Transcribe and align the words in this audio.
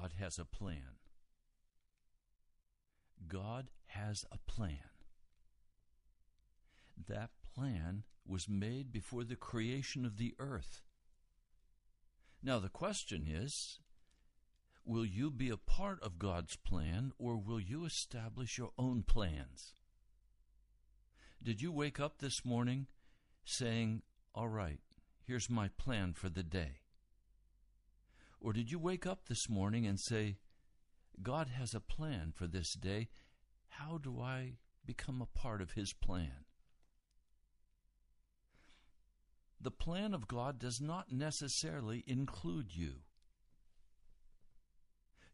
God 0.00 0.14
has 0.20 0.38
a 0.38 0.44
plan. 0.44 0.96
God 3.26 3.70
has 3.86 4.24
a 4.30 4.38
plan. 4.38 4.90
That 7.08 7.30
plan 7.54 8.04
was 8.26 8.48
made 8.48 8.92
before 8.92 9.24
the 9.24 9.36
creation 9.36 10.04
of 10.04 10.16
the 10.16 10.34
earth. 10.38 10.82
Now, 12.42 12.60
the 12.60 12.68
question 12.68 13.26
is 13.28 13.80
will 14.84 15.04
you 15.04 15.30
be 15.30 15.50
a 15.50 15.56
part 15.56 16.00
of 16.02 16.18
God's 16.18 16.56
plan 16.56 17.12
or 17.18 17.36
will 17.36 17.60
you 17.60 17.84
establish 17.84 18.56
your 18.56 18.70
own 18.78 19.02
plans? 19.02 19.72
Did 21.42 21.60
you 21.60 21.72
wake 21.72 21.98
up 21.98 22.18
this 22.18 22.44
morning 22.44 22.86
saying, 23.44 24.02
All 24.34 24.48
right, 24.48 24.80
here's 25.26 25.50
my 25.50 25.68
plan 25.76 26.12
for 26.12 26.28
the 26.28 26.44
day? 26.44 26.82
Or 28.40 28.52
did 28.52 28.70
you 28.70 28.78
wake 28.78 29.06
up 29.06 29.26
this 29.26 29.48
morning 29.48 29.86
and 29.86 29.98
say, 29.98 30.36
God 31.22 31.48
has 31.48 31.74
a 31.74 31.80
plan 31.80 32.32
for 32.34 32.46
this 32.46 32.74
day? 32.74 33.08
How 33.68 33.98
do 33.98 34.20
I 34.20 34.54
become 34.84 35.20
a 35.20 35.38
part 35.38 35.60
of 35.60 35.72
His 35.72 35.92
plan? 35.92 36.44
The 39.60 39.70
plan 39.72 40.14
of 40.14 40.28
God 40.28 40.58
does 40.58 40.80
not 40.80 41.10
necessarily 41.10 42.04
include 42.06 42.76
you. 42.76 43.02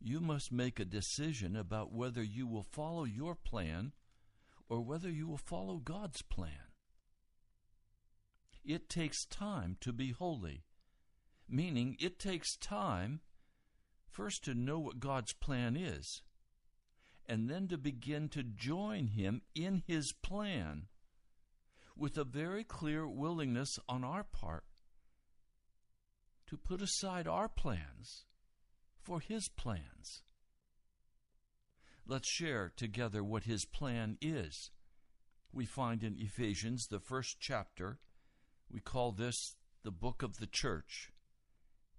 You 0.00 0.20
must 0.20 0.50
make 0.50 0.80
a 0.80 0.84
decision 0.84 1.56
about 1.56 1.92
whether 1.92 2.22
you 2.22 2.46
will 2.46 2.62
follow 2.62 3.04
your 3.04 3.34
plan 3.34 3.92
or 4.68 4.80
whether 4.80 5.10
you 5.10 5.26
will 5.26 5.38
follow 5.38 5.76
God's 5.76 6.22
plan. 6.22 6.72
It 8.64 8.88
takes 8.88 9.26
time 9.26 9.76
to 9.80 9.92
be 9.92 10.12
holy, 10.12 10.64
meaning 11.48 11.96
it 12.00 12.18
takes 12.18 12.56
time 12.56 13.20
first 14.08 14.44
to 14.44 14.54
know 14.54 14.78
what 14.78 15.00
God's 15.00 15.32
plan 15.32 15.76
is, 15.76 16.22
and 17.26 17.48
then 17.48 17.68
to 17.68 17.78
begin 17.78 18.28
to 18.30 18.42
join 18.42 19.08
Him 19.08 19.42
in 19.54 19.82
His 19.86 20.12
plan 20.22 20.86
with 21.96 22.16
a 22.16 22.24
very 22.24 22.64
clear 22.64 23.08
willingness 23.08 23.78
on 23.88 24.04
our 24.04 24.24
part 24.24 24.64
to 26.46 26.56
put 26.56 26.82
aside 26.82 27.26
our 27.26 27.48
plans 27.48 28.24
for 29.02 29.20
His 29.20 29.48
plans. 29.48 30.22
Let's 32.06 32.28
share 32.28 32.72
together 32.76 33.24
what 33.24 33.44
His 33.44 33.64
plan 33.64 34.18
is. 34.20 34.70
We 35.52 35.66
find 35.66 36.02
in 36.02 36.16
Ephesians, 36.18 36.86
the 36.90 37.00
first 37.00 37.36
chapter, 37.40 37.98
we 38.70 38.80
call 38.80 39.12
this 39.12 39.56
the 39.82 39.90
book 39.90 40.22
of 40.22 40.38
the 40.38 40.46
church 40.46 41.10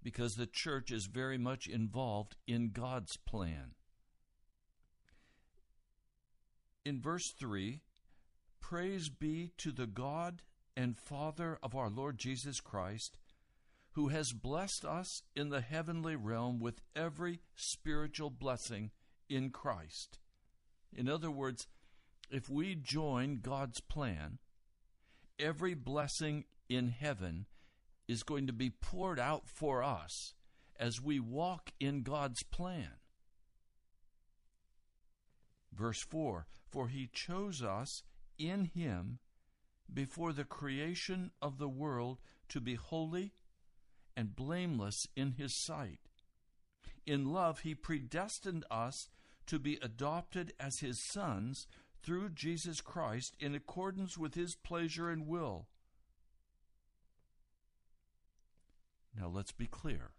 because 0.06 0.36
the 0.36 0.46
church 0.46 0.92
is 0.92 1.06
very 1.06 1.36
much 1.36 1.66
involved 1.66 2.36
in 2.46 2.70
God's 2.70 3.16
plan. 3.16 3.72
In 6.84 7.00
verse 7.00 7.32
3, 7.32 7.80
Praise 8.60 9.08
be 9.08 9.50
to 9.58 9.72
the 9.72 9.88
God 9.88 10.42
and 10.76 10.96
Father 10.96 11.58
of 11.60 11.74
our 11.74 11.90
Lord 11.90 12.18
Jesus 12.18 12.60
Christ, 12.60 13.18
who 13.94 14.06
has 14.06 14.32
blessed 14.32 14.84
us 14.84 15.24
in 15.34 15.48
the 15.48 15.60
heavenly 15.60 16.14
realm 16.14 16.60
with 16.60 16.82
every 16.94 17.40
spiritual 17.56 18.30
blessing 18.30 18.92
in 19.28 19.50
Christ. 19.50 20.20
In 20.94 21.08
other 21.08 21.32
words, 21.32 21.66
if 22.30 22.48
we 22.48 22.76
join 22.76 23.40
God's 23.42 23.80
plan, 23.80 24.38
every 25.36 25.74
blessing 25.74 26.44
in 26.68 26.90
heaven 26.90 27.46
is 28.08 28.22
going 28.22 28.46
to 28.46 28.52
be 28.52 28.70
poured 28.70 29.18
out 29.18 29.48
for 29.48 29.82
us 29.82 30.34
as 30.78 31.00
we 31.00 31.18
walk 31.18 31.72
in 31.80 32.02
God's 32.02 32.42
plan. 32.42 32.92
Verse 35.72 36.00
4 36.00 36.46
For 36.70 36.88
he 36.88 37.08
chose 37.12 37.62
us 37.62 38.02
in 38.38 38.66
him 38.66 39.18
before 39.92 40.32
the 40.32 40.44
creation 40.44 41.30
of 41.40 41.58
the 41.58 41.68
world 41.68 42.20
to 42.48 42.60
be 42.60 42.74
holy 42.74 43.32
and 44.16 44.34
blameless 44.34 45.06
in 45.14 45.32
his 45.32 45.54
sight. 45.54 46.00
In 47.04 47.32
love, 47.32 47.60
he 47.60 47.74
predestined 47.74 48.64
us 48.70 49.08
to 49.46 49.58
be 49.58 49.78
adopted 49.80 50.52
as 50.58 50.80
his 50.80 50.98
sons 50.98 51.66
through 52.02 52.30
Jesus 52.30 52.80
Christ 52.80 53.36
in 53.38 53.54
accordance 53.54 54.18
with 54.18 54.34
his 54.34 54.54
pleasure 54.54 55.10
and 55.10 55.26
will. 55.26 55.68
Now 59.18 59.28
let's 59.28 59.52
be 59.52 59.66
clear. 59.66 60.10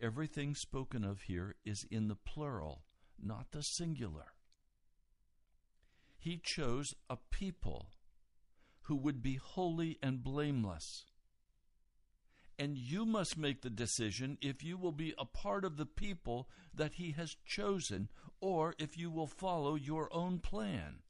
Everything 0.00 0.54
spoken 0.54 1.04
of 1.04 1.22
here 1.22 1.54
is 1.64 1.86
in 1.90 2.08
the 2.08 2.16
plural, 2.16 2.82
not 3.22 3.52
the 3.52 3.62
singular. 3.62 4.34
He 6.18 6.36
chose 6.36 6.94
a 7.08 7.16
people 7.30 7.88
who 8.82 8.96
would 8.96 9.22
be 9.22 9.36
holy 9.36 9.98
and 10.02 10.22
blameless. 10.22 11.06
And 12.58 12.76
you 12.76 13.04
must 13.04 13.36
make 13.36 13.62
the 13.62 13.70
decision 13.70 14.38
if 14.40 14.62
you 14.62 14.76
will 14.76 14.92
be 14.92 15.14
a 15.18 15.24
part 15.24 15.64
of 15.64 15.76
the 15.76 15.86
people 15.86 16.48
that 16.72 16.94
He 16.94 17.12
has 17.12 17.36
chosen 17.44 18.08
or 18.40 18.74
if 18.78 18.96
you 18.96 19.10
will 19.10 19.26
follow 19.26 19.74
your 19.74 20.12
own 20.12 20.38
plan. 20.38 21.00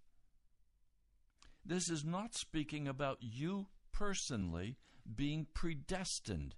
This 1.65 1.89
is 1.89 2.05
not 2.05 2.35
speaking 2.35 2.87
about 2.87 3.19
you 3.21 3.67
personally 3.93 4.77
being 5.15 5.47
predestined. 5.55 6.55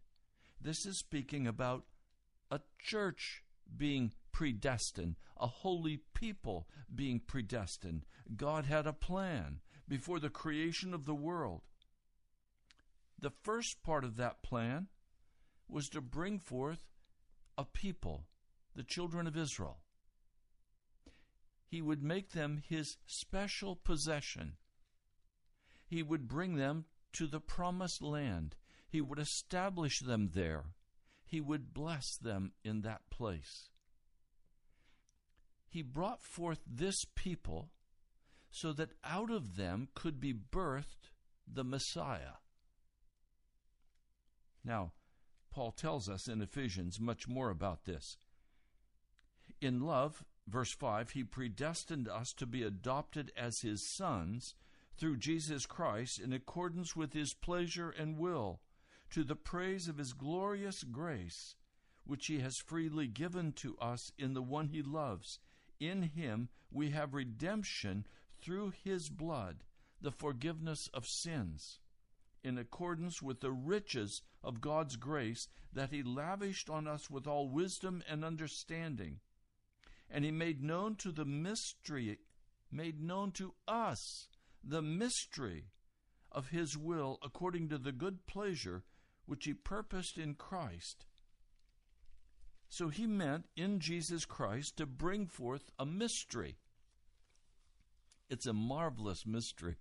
This 0.60 0.86
is 0.86 0.98
speaking 0.98 1.46
about 1.46 1.84
a 2.50 2.60
church 2.78 3.42
being 3.76 4.12
predestined, 4.32 5.16
a 5.36 5.46
holy 5.46 6.00
people 6.14 6.68
being 6.94 7.20
predestined. 7.20 8.04
God 8.36 8.66
had 8.66 8.86
a 8.86 8.92
plan 8.92 9.60
before 9.88 10.20
the 10.20 10.30
creation 10.30 10.92
of 10.94 11.04
the 11.04 11.14
world. 11.14 11.62
The 13.18 13.30
first 13.30 13.82
part 13.82 14.04
of 14.04 14.16
that 14.16 14.42
plan 14.42 14.88
was 15.68 15.88
to 15.90 16.00
bring 16.00 16.38
forth 16.38 16.86
a 17.56 17.64
people, 17.64 18.26
the 18.74 18.82
children 18.82 19.26
of 19.26 19.36
Israel. 19.36 19.78
He 21.66 21.80
would 21.80 22.02
make 22.02 22.30
them 22.30 22.62
his 22.68 22.98
special 23.06 23.74
possession. 23.74 24.54
He 25.86 26.02
would 26.02 26.28
bring 26.28 26.56
them 26.56 26.84
to 27.14 27.26
the 27.26 27.40
promised 27.40 28.02
land. 28.02 28.54
He 28.96 29.02
would 29.02 29.18
establish 29.18 30.00
them 30.00 30.30
there. 30.32 30.72
He 31.26 31.38
would 31.38 31.74
bless 31.74 32.16
them 32.16 32.52
in 32.64 32.80
that 32.80 33.02
place. 33.10 33.68
He 35.68 35.82
brought 35.82 36.22
forth 36.22 36.60
this 36.66 37.04
people 37.14 37.68
so 38.50 38.72
that 38.72 38.94
out 39.04 39.30
of 39.30 39.56
them 39.56 39.88
could 39.94 40.18
be 40.18 40.32
birthed 40.32 41.10
the 41.46 41.62
Messiah. 41.62 42.38
Now, 44.64 44.92
Paul 45.50 45.72
tells 45.72 46.08
us 46.08 46.26
in 46.26 46.40
Ephesians 46.40 46.98
much 46.98 47.28
more 47.28 47.50
about 47.50 47.84
this. 47.84 48.16
In 49.60 49.82
love, 49.82 50.24
verse 50.48 50.72
5, 50.72 51.10
he 51.10 51.22
predestined 51.22 52.08
us 52.08 52.32
to 52.32 52.46
be 52.46 52.62
adopted 52.62 53.30
as 53.36 53.60
his 53.60 53.94
sons 53.94 54.54
through 54.96 55.18
Jesus 55.18 55.66
Christ 55.66 56.18
in 56.18 56.32
accordance 56.32 56.96
with 56.96 57.12
his 57.12 57.34
pleasure 57.34 57.90
and 57.90 58.16
will, 58.16 58.62
to 59.10 59.24
the 59.24 59.36
praise 59.36 59.88
of 59.88 59.98
his 59.98 60.12
glorious 60.12 60.82
grace, 60.84 61.56
which 62.04 62.26
he 62.26 62.40
has 62.40 62.56
freely 62.58 63.06
given 63.06 63.52
to 63.52 63.76
us 63.78 64.12
in 64.18 64.34
the 64.34 64.42
one 64.42 64.68
he 64.68 64.82
loves. 64.82 65.38
In 65.80 66.02
him 66.02 66.48
we 66.70 66.90
have 66.90 67.14
redemption 67.14 68.06
through 68.40 68.72
his 68.84 69.08
blood, 69.08 69.64
the 70.00 70.12
forgiveness 70.12 70.88
of 70.92 71.06
sins 71.06 71.80
in 72.46 72.58
accordance 72.58 73.20
with 73.20 73.40
the 73.40 73.50
riches 73.50 74.22
of 74.44 74.60
God's 74.60 74.94
grace 74.94 75.48
that 75.72 75.90
He 75.90 76.04
lavished 76.04 76.70
on 76.70 76.86
us 76.86 77.10
with 77.10 77.26
all 77.26 77.48
wisdom 77.48 78.04
and 78.08 78.24
understanding. 78.24 79.18
And 80.08 80.24
He 80.24 80.30
made 80.30 80.62
known 80.62 80.94
to 80.96 81.10
the 81.10 81.24
mystery, 81.24 82.20
made 82.70 83.00
known 83.00 83.32
to 83.32 83.54
us 83.66 84.28
the 84.62 84.80
mystery 84.80 85.64
of 86.30 86.50
His 86.50 86.76
will 86.76 87.18
according 87.20 87.68
to 87.70 87.78
the 87.78 87.90
good 87.90 88.26
pleasure 88.26 88.84
which 89.26 89.44
He 89.44 89.54
purposed 89.54 90.18
in 90.18 90.34
Christ. 90.34 91.04
So 92.68 92.88
He 92.88 93.06
meant 93.06 93.46
in 93.56 93.80
Jesus 93.80 94.24
Christ 94.24 94.76
to 94.76 94.86
bring 94.86 95.26
forth 95.26 95.70
a 95.78 95.86
mystery. 95.86 96.56
It's 98.28 98.46
a 98.46 98.52
marvelous 98.52 99.26
mystery. 99.26 99.76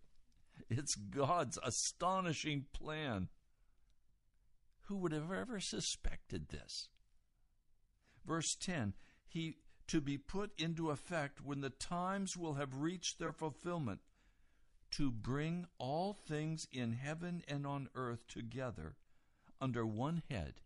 It's 0.70 0.96
God's 0.96 1.60
astonishing 1.64 2.66
plan. 2.74 3.30
Who 4.84 4.98
would 4.98 5.12
have 5.12 5.32
ever 5.32 5.60
suspected 5.60 6.50
this? 6.50 6.90
Verse 8.25 8.56
10 8.56 8.94
He 9.28 9.58
to 9.88 10.02
be 10.02 10.18
put 10.18 10.52
into 10.60 10.90
effect 10.90 11.42
when 11.42 11.62
the 11.62 11.70
times 11.70 12.36
will 12.36 12.56
have 12.56 12.82
reached 12.82 13.20
their 13.20 13.32
fulfillment, 13.32 14.00
to 14.92 15.12
bring 15.12 15.68
all 15.78 16.14
things 16.14 16.68
in 16.72 16.94
heaven 16.94 17.44
and 17.48 17.68
on 17.68 17.90
earth 17.96 18.25
together 18.28 18.96
under 19.65 19.84
one 19.84 20.22
head, 20.29 20.62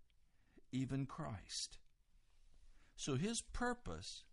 even 0.74 1.06
Christ. 1.06 1.78
So 2.98 3.16
his 3.16 3.40
purpose 3.40 4.24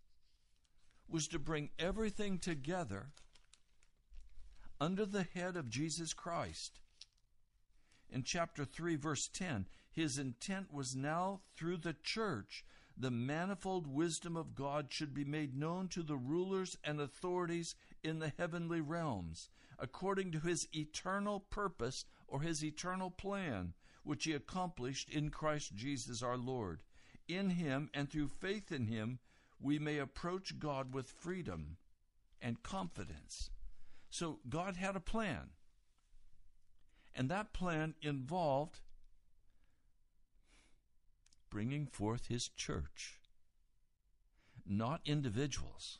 was 1.07 1.29
to 1.29 1.39
bring 1.39 1.69
everything 1.79 2.37
together 2.37 3.11
under 4.81 5.05
the 5.05 5.23
head 5.23 5.55
of 5.55 5.69
Jesus 5.69 6.11
Christ. 6.11 6.81
In 8.09 8.23
chapter 8.23 8.65
3, 8.65 8.97
verse 8.97 9.29
10, 9.29 9.67
his 9.89 10.17
intent 10.17 10.73
was 10.73 10.97
now 10.97 11.39
through 11.55 11.77
the 11.77 11.95
church 12.03 12.65
the 12.97 13.09
manifold 13.09 13.87
wisdom 13.87 14.35
of 14.35 14.53
God 14.53 14.87
should 14.89 15.13
be 15.13 15.23
made 15.23 15.55
known 15.55 15.87
to 15.87 16.03
the 16.03 16.17
rulers 16.17 16.77
and 16.83 16.99
authorities 16.99 17.73
in 18.03 18.19
the 18.19 18.33
heavenly 18.37 18.81
realms, 18.81 19.47
according 19.79 20.33
to 20.33 20.41
his 20.41 20.67
eternal 20.75 21.39
purpose 21.39 22.03
or 22.27 22.41
his 22.41 22.65
eternal 22.65 23.11
plan, 23.11 23.73
which 24.07 24.23
he 24.23 24.33
accomplished 24.33 25.09
in 25.09 25.29
Christ 25.29 25.75
Jesus 25.75 26.23
our 26.23 26.37
Lord. 26.37 26.81
In 27.27 27.51
him 27.51 27.89
and 27.93 28.09
through 28.09 28.29
faith 28.29 28.71
in 28.71 28.87
him, 28.87 29.19
we 29.59 29.79
may 29.79 29.97
approach 29.97 30.59
God 30.59 30.93
with 30.93 31.09
freedom 31.09 31.77
and 32.41 32.63
confidence. 32.63 33.49
So 34.09 34.39
God 34.47 34.77
had 34.77 34.95
a 34.95 35.01
plan. 35.01 35.49
And 37.13 37.29
that 37.29 37.51
plan 37.51 37.95
involved 38.01 38.79
bringing 41.49 41.87
forth 41.87 42.27
his 42.27 42.49
church, 42.49 43.19
not 44.65 45.01
individuals. 45.05 45.99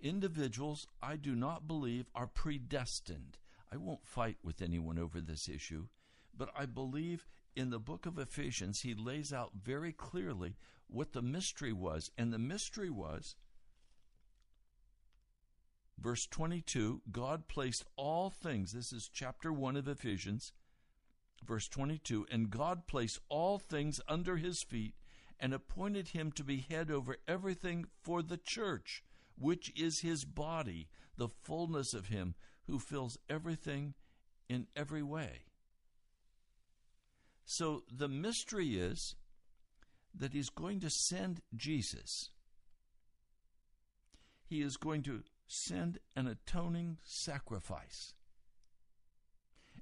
individuals, 0.00 0.86
I 1.02 1.16
do 1.16 1.34
not 1.34 1.66
believe, 1.66 2.10
are 2.14 2.26
predestined. 2.26 3.38
I 3.72 3.76
won't 3.76 4.06
fight 4.06 4.36
with 4.42 4.60
anyone 4.60 4.98
over 4.98 5.20
this 5.20 5.48
issue, 5.48 5.86
but 6.36 6.50
I 6.56 6.66
believe 6.66 7.26
in 7.54 7.70
the 7.70 7.78
book 7.78 8.06
of 8.06 8.18
Ephesians, 8.18 8.80
he 8.80 8.94
lays 8.94 9.32
out 9.32 9.52
very 9.62 9.92
clearly 9.92 10.56
what 10.88 11.12
the 11.12 11.22
mystery 11.22 11.72
was. 11.72 12.10
And 12.18 12.32
the 12.32 12.38
mystery 12.38 12.90
was, 12.90 13.36
verse 15.98 16.26
22, 16.26 17.02
God 17.10 17.48
placed 17.48 17.84
all 17.96 18.30
things, 18.30 18.72
this 18.72 18.92
is 18.92 19.08
chapter 19.12 19.52
1 19.52 19.76
of 19.76 19.88
Ephesians, 19.88 20.52
verse 21.46 21.68
22, 21.68 22.26
and 22.30 22.50
God 22.50 22.86
placed 22.86 23.20
all 23.28 23.58
things 23.58 24.00
under 24.08 24.36
his 24.36 24.62
feet 24.62 24.94
and 25.38 25.52
appointed 25.52 26.08
him 26.08 26.32
to 26.32 26.44
be 26.44 26.66
head 26.68 26.90
over 26.90 27.16
everything 27.26 27.86
for 28.02 28.22
the 28.22 28.36
church, 28.36 29.04
which 29.36 29.72
is 29.76 30.00
his 30.00 30.24
body, 30.24 30.88
the 31.16 31.28
fullness 31.28 31.94
of 31.94 32.08
him 32.08 32.34
who 32.66 32.78
fills 32.78 33.18
everything 33.28 33.94
in 34.48 34.66
every 34.76 35.02
way. 35.02 35.44
So 37.44 37.82
the 37.90 38.08
mystery 38.08 38.76
is 38.76 39.14
that 40.14 40.32
he's 40.32 40.48
going 40.48 40.80
to 40.80 40.90
send 40.90 41.40
Jesus. 41.54 42.30
He 44.46 44.62
is 44.62 44.76
going 44.76 45.02
to 45.02 45.22
send 45.46 45.98
an 46.16 46.26
atoning 46.26 46.98
sacrifice. 47.04 48.14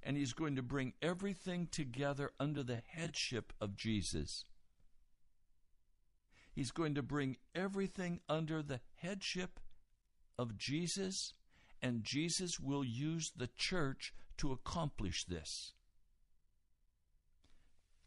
And 0.02 0.16
he's 0.16 0.32
going 0.32 0.56
to 0.56 0.62
bring 0.62 0.94
everything 1.00 1.68
together 1.70 2.30
under 2.40 2.62
the 2.62 2.82
headship 2.86 3.52
of 3.60 3.76
Jesus. 3.76 4.44
He's 6.52 6.72
going 6.72 6.94
to 6.96 7.02
bring 7.02 7.36
everything 7.54 8.20
under 8.28 8.62
the 8.62 8.80
headship 8.96 9.60
of 10.38 10.58
Jesus, 10.58 11.34
and 11.80 12.04
Jesus 12.04 12.58
will 12.60 12.84
use 12.84 13.30
the 13.36 13.48
church 13.56 14.12
to 14.38 14.52
accomplish 14.52 15.24
this. 15.24 15.72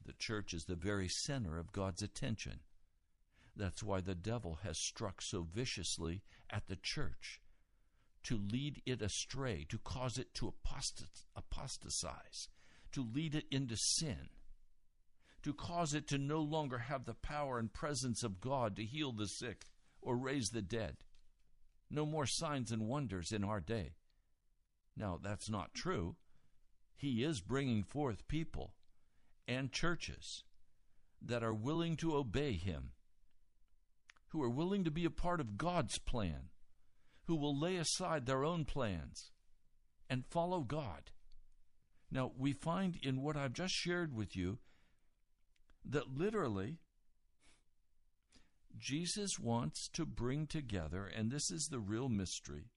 The 0.05 0.13
church 0.13 0.53
is 0.53 0.65
the 0.65 0.75
very 0.75 1.07
center 1.07 1.57
of 1.57 1.71
God's 1.71 2.01
attention. 2.01 2.59
That's 3.55 3.81
why 3.81 4.01
the 4.01 4.15
devil 4.15 4.59
has 4.63 4.77
struck 4.77 5.21
so 5.21 5.43
viciously 5.43 6.21
at 6.49 6.67
the 6.67 6.75
church 6.75 7.41
to 8.23 8.37
lead 8.37 8.81
it 8.85 9.01
astray, 9.01 9.65
to 9.69 9.77
cause 9.77 10.17
it 10.17 10.33
to 10.35 10.53
apostatize, 11.35 12.49
to 12.91 13.03
lead 13.03 13.35
it 13.35 13.45
into 13.51 13.77
sin, 13.77 14.29
to 15.43 15.53
cause 15.53 15.93
it 15.93 16.07
to 16.07 16.17
no 16.17 16.41
longer 16.41 16.79
have 16.79 17.05
the 17.05 17.13
power 17.13 17.59
and 17.59 17.71
presence 17.71 18.23
of 18.23 18.41
God 18.41 18.75
to 18.75 18.83
heal 18.83 19.11
the 19.11 19.27
sick 19.27 19.65
or 20.01 20.17
raise 20.17 20.49
the 20.49 20.61
dead. 20.61 20.97
No 21.89 22.05
more 22.05 22.25
signs 22.25 22.71
and 22.71 22.87
wonders 22.87 23.31
in 23.31 23.43
our 23.43 23.59
day. 23.59 23.93
Now, 24.97 25.19
that's 25.21 25.49
not 25.49 25.73
true. 25.73 26.15
He 26.95 27.23
is 27.23 27.41
bringing 27.41 27.83
forth 27.83 28.27
people 28.27 28.73
and 29.47 29.71
churches 29.71 30.43
that 31.21 31.43
are 31.43 31.53
willing 31.53 31.97
to 31.97 32.15
obey 32.15 32.53
Him, 32.53 32.91
who 34.29 34.41
are 34.41 34.49
willing 34.49 34.83
to 34.83 34.91
be 34.91 35.05
a 35.05 35.09
part 35.09 35.39
of 35.39 35.57
God's 35.57 35.97
plan, 35.99 36.49
who 37.25 37.35
will 37.35 37.57
lay 37.59 37.77
aside 37.77 38.25
their 38.25 38.43
own 38.43 38.65
plans 38.65 39.31
and 40.09 40.25
follow 40.25 40.61
God. 40.61 41.11
Now, 42.11 42.31
we 42.37 42.53
find 42.53 42.97
in 43.01 43.21
what 43.21 43.35
I've 43.35 43.53
just 43.53 43.73
shared 43.73 44.15
with 44.15 44.35
you 44.35 44.59
that 45.83 46.15
literally 46.15 46.77
Jesus 48.77 49.39
wants 49.39 49.87
to 49.93 50.05
bring 50.05 50.47
together, 50.47 51.05
and 51.05 51.31
this 51.31 51.49
is 51.49 51.67
the 51.67 51.79
real 51.79 52.09
mystery. 52.09 52.71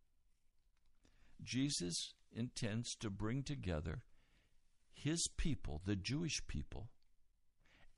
Jesus 1.42 2.14
intends 2.32 2.94
to 2.96 3.10
bring 3.10 3.42
together 3.42 4.02
his 5.02 5.28
people, 5.28 5.80
the 5.84 5.96
Jewish 5.96 6.46
people, 6.46 6.88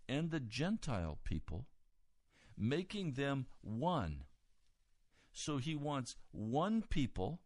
and 0.09 0.31
the 0.31 0.41
Gentile 0.41 1.19
people, 1.25 1.67
making 2.57 3.13
them 3.13 3.47
one. 3.63 4.25
So 5.33 5.59
he 5.59 5.75
wants 5.75 6.17
one 6.33 6.83
people 6.83 7.41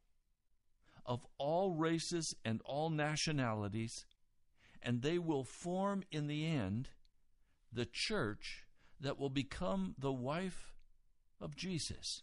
of 1.06 1.26
all 1.38 1.74
races 1.74 2.34
and 2.44 2.60
all 2.64 2.90
nationalities, 2.90 4.06
and 4.82 5.02
they 5.02 5.18
will 5.18 5.44
form 5.44 6.02
in 6.10 6.26
the 6.26 6.46
end 6.46 6.90
the 7.72 7.86
church 7.86 8.64
that 9.00 9.18
will 9.18 9.30
become 9.30 9.94
the 9.98 10.12
wife 10.12 10.72
of 11.40 11.54
Jesus. 11.54 12.22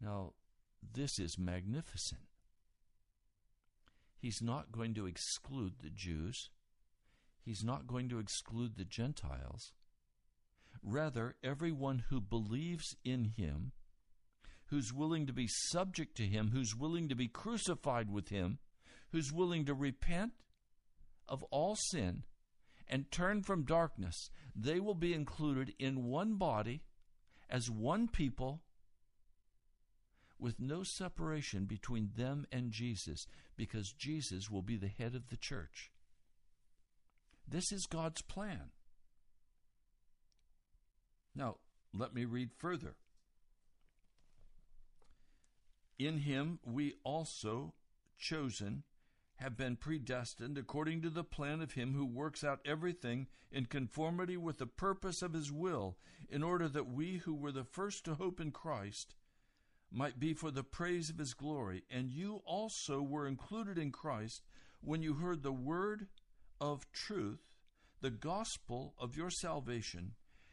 Now, 0.00 0.32
this 0.94 1.18
is 1.18 1.38
magnificent. 1.38 2.31
He's 4.22 4.40
not 4.40 4.70
going 4.70 4.94
to 4.94 5.06
exclude 5.06 5.72
the 5.82 5.90
Jews. 5.90 6.48
He's 7.44 7.64
not 7.64 7.88
going 7.88 8.08
to 8.10 8.20
exclude 8.20 8.76
the 8.76 8.84
Gentiles. 8.84 9.72
Rather, 10.80 11.34
everyone 11.42 12.04
who 12.08 12.20
believes 12.20 12.94
in 13.04 13.32
him, 13.36 13.72
who's 14.66 14.92
willing 14.92 15.26
to 15.26 15.32
be 15.32 15.48
subject 15.48 16.16
to 16.18 16.22
him, 16.22 16.50
who's 16.52 16.72
willing 16.72 17.08
to 17.08 17.16
be 17.16 17.26
crucified 17.26 18.12
with 18.12 18.28
him, 18.28 18.60
who's 19.10 19.32
willing 19.32 19.64
to 19.64 19.74
repent 19.74 20.34
of 21.28 21.42
all 21.50 21.74
sin 21.90 22.22
and 22.86 23.10
turn 23.10 23.42
from 23.42 23.64
darkness, 23.64 24.30
they 24.54 24.78
will 24.78 24.94
be 24.94 25.14
included 25.14 25.74
in 25.80 26.04
one 26.04 26.36
body 26.36 26.84
as 27.50 27.68
one 27.68 28.06
people 28.06 28.62
with 30.42 30.58
no 30.58 30.82
separation 30.82 31.64
between 31.64 32.10
them 32.16 32.44
and 32.50 32.72
Jesus, 32.72 33.28
because 33.56 33.92
Jesus 33.92 34.50
will 34.50 34.60
be 34.60 34.76
the 34.76 34.88
head 34.88 35.14
of 35.14 35.28
the 35.28 35.36
church. 35.36 35.92
This 37.46 37.70
is 37.70 37.86
God's 37.86 38.22
plan. 38.22 38.70
Now, 41.34 41.56
let 41.94 42.12
me 42.12 42.24
read 42.24 42.50
further. 42.58 42.96
In 45.98 46.18
him 46.18 46.58
we 46.64 46.94
also 47.04 47.74
chosen 48.18 48.82
have 49.36 49.56
been 49.56 49.76
predestined 49.76 50.58
according 50.58 51.02
to 51.02 51.10
the 51.10 51.24
plan 51.24 51.60
of 51.60 51.72
him 51.72 51.94
who 51.94 52.04
works 52.04 52.42
out 52.42 52.60
everything 52.64 53.28
in 53.50 53.66
conformity 53.66 54.36
with 54.36 54.58
the 54.58 54.66
purpose 54.66 55.22
of 55.22 55.32
his 55.34 55.52
will, 55.52 55.96
in 56.28 56.42
order 56.42 56.68
that 56.68 56.88
we 56.88 57.18
who 57.18 57.34
were 57.34 57.52
the 57.52 57.64
first 57.64 58.04
to 58.04 58.14
hope 58.14 58.40
in 58.40 58.50
Christ 58.50 59.14
might 59.92 60.18
be 60.18 60.32
for 60.34 60.50
the 60.50 60.64
praise 60.64 61.10
of 61.10 61.18
his 61.18 61.34
glory. 61.34 61.84
And 61.90 62.12
you 62.12 62.42
also 62.44 63.02
were 63.02 63.26
included 63.26 63.78
in 63.78 63.92
Christ 63.92 64.42
when 64.80 65.02
you 65.02 65.14
heard 65.14 65.42
the 65.42 65.52
word 65.52 66.06
of 66.60 66.90
truth, 66.92 67.40
the 68.00 68.10
gospel 68.10 68.94
of 68.98 69.16
your 69.16 69.30
salvation. 69.30 70.12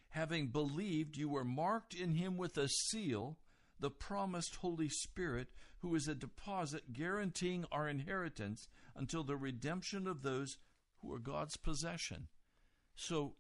Having 0.10 0.48
believed, 0.48 1.17
you 1.17 1.29
were 1.29 1.43
marked 1.43 1.93
in 1.93 2.15
him 2.15 2.38
with 2.38 2.58
a 2.58 2.67
seal, 2.67 3.38
the 3.79 3.91
promised 3.91 4.55
Holy 4.55 4.89
Spirit, 4.89 5.50
who 5.81 5.96
is 5.96 6.08
a 6.08 6.15
deposit 6.15 6.93
guaranteeing 6.93 7.65
our 7.72 7.88
inheritance 7.88 8.67
until 8.96 9.24
the 9.24 9.38
redemption 9.38 10.08
of 10.08 10.24
those 10.24 10.58
who 11.01 11.13
are 11.13 11.19
God's 11.19 11.58
possession. 11.58 12.27
So, 12.96 13.36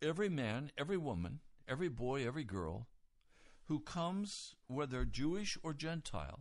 every 0.00 0.28
man, 0.28 0.70
every 0.78 0.96
woman, 0.96 1.40
every 1.66 1.88
boy, 1.88 2.26
every 2.26 2.44
girl 2.44 2.86
who 3.68 3.80
comes, 3.80 4.54
whether 4.66 5.04
Jewish 5.04 5.56
or 5.62 5.74
Gentile, 5.74 6.40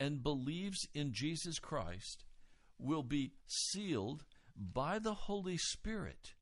and 0.00 0.22
believes 0.22 0.86
in 0.94 1.12
Jesus 1.12 1.58
Christ 1.58 2.24
will 2.78 3.02
be 3.02 3.32
sealed 3.46 4.24
by 4.56 4.98
the 4.98 5.14
Holy 5.14 5.56
Spirit 5.56 6.34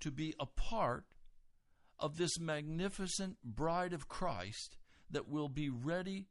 to 0.00 0.10
be 0.10 0.34
a 0.38 0.46
part 0.46 1.04
of 1.98 2.16
this 2.16 2.38
magnificent 2.38 3.36
bride 3.42 3.92
of 3.92 4.08
Christ 4.08 4.76
that 5.10 5.28
will 5.28 5.48
be 5.48 5.70
ready 5.70 6.26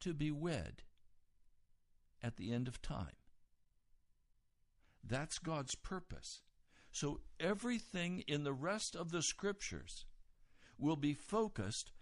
to 0.00 0.14
be 0.14 0.30
wed 0.30 0.82
at 2.22 2.36
the 2.36 2.52
end 2.52 2.68
of 2.68 2.80
time. 2.80 3.16
That's 5.04 5.38
God's 5.38 5.74
purpose. 5.74 6.42
So 6.90 7.20
everything 7.38 8.24
in 8.26 8.44
the 8.44 8.52
rest 8.52 8.96
of 8.96 9.10
the 9.10 9.22
scriptures 9.22 10.04
will 10.78 10.96
be 10.96 11.14
focused 11.14 11.92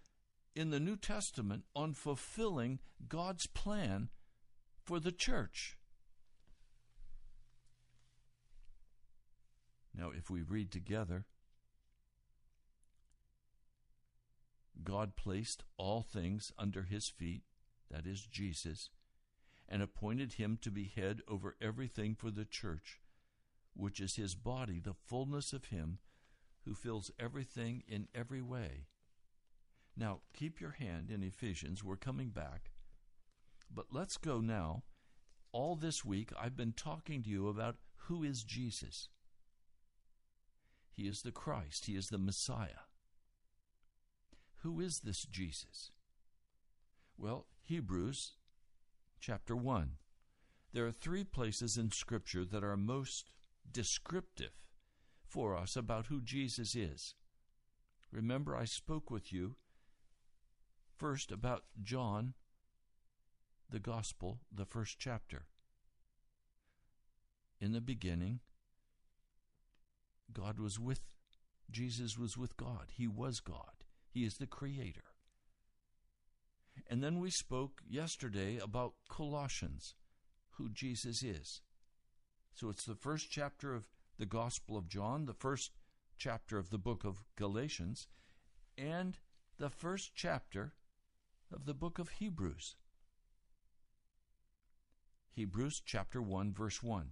in 0.55 0.71
the 0.71 0.81
New 0.81 0.97
Testament 0.97 1.65
on 1.75 1.95
fulfilling 1.95 2.79
God's 3.09 3.47
plan 3.47 4.09
for 4.83 5.01
the 5.01 5.13
church. 5.13 5.77
Now, 9.97 10.11
if 10.11 10.29
we 10.29 10.43
read 10.43 10.73
together, 10.73 11.25
God 14.83 15.17
placed 15.17 15.63
all 15.77 16.03
things 16.03 16.53
under 16.59 16.83
his 16.83 17.09
feet, 17.09 17.43
that 17.91 18.07
is, 18.07 18.27
Jesus, 18.27 18.91
and 19.69 19.83
appointed 19.83 20.35
him 20.35 20.59
to 20.63 20.71
be 20.71 20.93
head 20.95 21.23
over 21.29 21.57
everything 21.61 22.15
for 22.15 22.31
the 22.31 22.45
church, 22.45 23.01
which 23.75 24.01
is 24.01 24.17
his 24.17 24.35
body, 24.35 24.81
the 24.81 24.95
fullness 24.95 25.53
of 25.53 25.67
him 25.67 25.99
who 26.65 26.75
fills 26.75 27.11
everything 27.19 27.83
in 27.87 28.09
every 28.15 28.43
way. 28.43 28.87
Now, 29.97 30.21
keep 30.33 30.61
your 30.61 30.73
hand 30.73 31.11
in 31.11 31.23
Ephesians. 31.23 31.85
We're 31.85 31.97
coming 31.97 32.31
back. 32.31 32.71
But 33.73 33.87
let's 33.93 34.17
go 34.17 34.41
now. 34.41 34.83
All 35.53 35.77
this 35.77 36.05
week, 36.05 36.33
I've 36.39 36.57
been 36.57 36.73
talking 36.73 37.23
to 37.23 37.31
you 37.31 37.49
about 37.49 37.77
who 38.07 38.25
is 38.25 38.43
Jesus. 38.43 39.09
He 40.91 41.05
is 41.05 41.23
the 41.23 41.33
Christ, 41.33 41.87
He 41.87 41.97
is 41.97 42.09
the 42.09 42.19
Messiah. 42.19 42.87
Who 44.63 44.81
is 44.81 45.01
this 45.01 45.25
Jesus? 45.25 45.91
Well, 47.17 47.47
Hebrews 47.63 48.33
chapter 49.21 49.55
1. 49.55 49.93
There 50.73 50.87
are 50.87 50.93
three 50.93 51.25
places 51.25 51.77
in 51.77 51.93
Scripture 51.93 52.45
that 52.45 52.65
are 52.65 52.77
most 52.77 53.31
descriptive 53.71 54.64
for 55.35 55.57
us 55.57 55.75
about 55.75 56.07
who 56.07 56.21
Jesus 56.21 56.77
is. 56.77 57.17
Remember, 58.13 58.55
I 58.55 58.67
spoke 58.67 59.11
with 59.11 59.33
you 59.33 59.57
first 60.97 61.33
about 61.33 61.65
John, 61.83 62.35
the 63.69 63.81
Gospel, 63.81 64.39
the 64.55 64.65
first 64.65 65.01
chapter. 65.01 65.47
In 67.61 67.73
the 67.73 67.81
beginning, 67.81 68.39
God 70.33 70.61
was 70.61 70.79
with, 70.79 71.01
Jesus 71.69 72.17
was 72.17 72.39
with 72.39 72.57
God. 72.57 72.93
He 72.97 73.09
was 73.09 73.41
God. 73.41 73.83
He 74.09 74.25
is 74.25 74.37
the 74.37 74.47
Creator. 74.47 75.03
And 76.89 77.03
then 77.03 77.19
we 77.19 77.31
spoke 77.31 77.81
yesterday 77.89 78.59
about 78.63 78.95
Colossians, 79.09 79.97
who 80.59 80.71
Jesus 80.71 81.25
is. 81.25 81.61
So 82.53 82.69
it's 82.69 82.85
the 82.85 82.95
first 82.95 83.33
chapter 83.33 83.75
of 83.75 83.89
the 84.19 84.27
Gospel 84.27 84.77
of 84.77 84.89
John, 84.89 85.27
the 85.27 85.35
first 85.35 85.73
chapter 86.17 86.59
of 86.59 86.71
the 86.71 86.79
book 86.79 87.05
of 87.05 87.25
Galatians, 87.37 88.07
and 88.79 89.19
the 89.59 89.71
first 89.71 90.13
chapter 90.15 90.75
of 91.53 91.67
the 91.67 91.75
book 91.75 91.99
of 91.99 92.09
Hebrews. 92.11 92.77
Hebrews 95.33 95.83
chapter 95.85 96.23
1, 96.23 96.53
verse 96.53 96.83
1. 96.83 97.11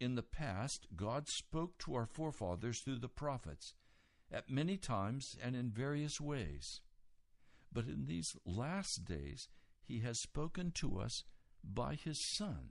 In 0.00 0.14
the 0.14 0.22
past, 0.22 0.88
God 0.96 1.28
spoke 1.28 1.78
to 1.78 1.94
our 1.94 2.06
forefathers 2.06 2.80
through 2.80 2.98
the 2.98 3.08
prophets 3.08 3.74
at 4.30 4.50
many 4.50 4.76
times 4.76 5.36
and 5.42 5.54
in 5.54 5.70
various 5.70 6.20
ways. 6.20 6.80
But 7.72 7.86
in 7.86 8.06
these 8.06 8.36
last 8.44 9.04
days, 9.04 9.48
He 9.84 10.00
has 10.00 10.18
spoken 10.18 10.72
to 10.72 10.98
us 10.98 11.24
by 11.62 11.94
His 11.94 12.18
Son, 12.20 12.70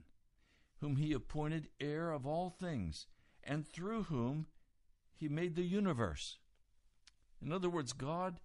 whom 0.80 0.96
He 0.96 1.12
appointed 1.12 1.68
heir 1.80 2.10
of 2.10 2.26
all 2.26 2.50
things 2.50 3.06
and 3.46 3.66
through 3.66 4.04
whom 4.04 4.46
he 5.14 5.28
made 5.28 5.54
the 5.54 5.62
universe. 5.62 6.38
In 7.40 7.52
other 7.52 7.70
words, 7.70 7.92
God, 7.92 8.40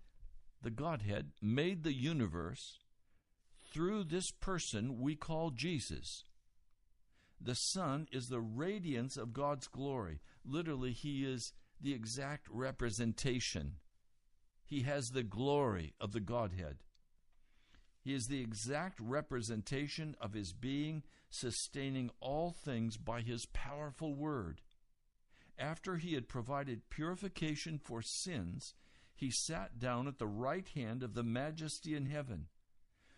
the 0.62 0.70
Godhead, 0.70 1.32
made 1.42 1.84
the 1.84 1.94
universe 1.94 2.80
through 3.72 4.04
this 4.04 4.32
person 4.32 5.00
we 5.00 5.16
call 5.16 5.50
Jesus. 5.50 6.26
The 7.40 7.56
Son 7.56 8.08
is 8.12 8.30
the 8.30 8.42
radiance 8.42 9.18
of 9.18 9.34
God's 9.34 9.68
glory. 9.68 10.20
Literally, 10.46 10.92
he 10.92 11.26
is 11.26 11.54
the 11.82 11.94
exact 11.94 12.48
representation. 12.52 13.78
He 14.64 14.82
has 14.82 15.12
the 15.12 15.24
glory 15.24 15.94
of 16.00 16.12
the 16.12 16.20
Godhead. 16.20 16.78
He 18.04 18.14
is 18.14 18.28
the 18.28 18.42
exact 18.42 19.00
representation 19.00 20.16
of 20.20 20.34
his 20.34 20.54
being, 20.54 21.04
sustaining 21.30 22.12
all 22.20 22.52
things 22.52 22.98
by 22.98 23.22
his 23.22 23.46
powerful 23.48 24.14
word. 24.14 24.62
After 25.62 25.98
he 25.98 26.16
had 26.16 26.28
provided 26.28 26.90
purification 26.90 27.78
for 27.78 28.02
sins, 28.02 28.74
he 29.14 29.30
sat 29.30 29.78
down 29.78 30.08
at 30.08 30.18
the 30.18 30.26
right 30.26 30.68
hand 30.70 31.04
of 31.04 31.14
the 31.14 31.24
majesty 31.24 31.96
in 31.96 32.08
heaven. 32.08 32.48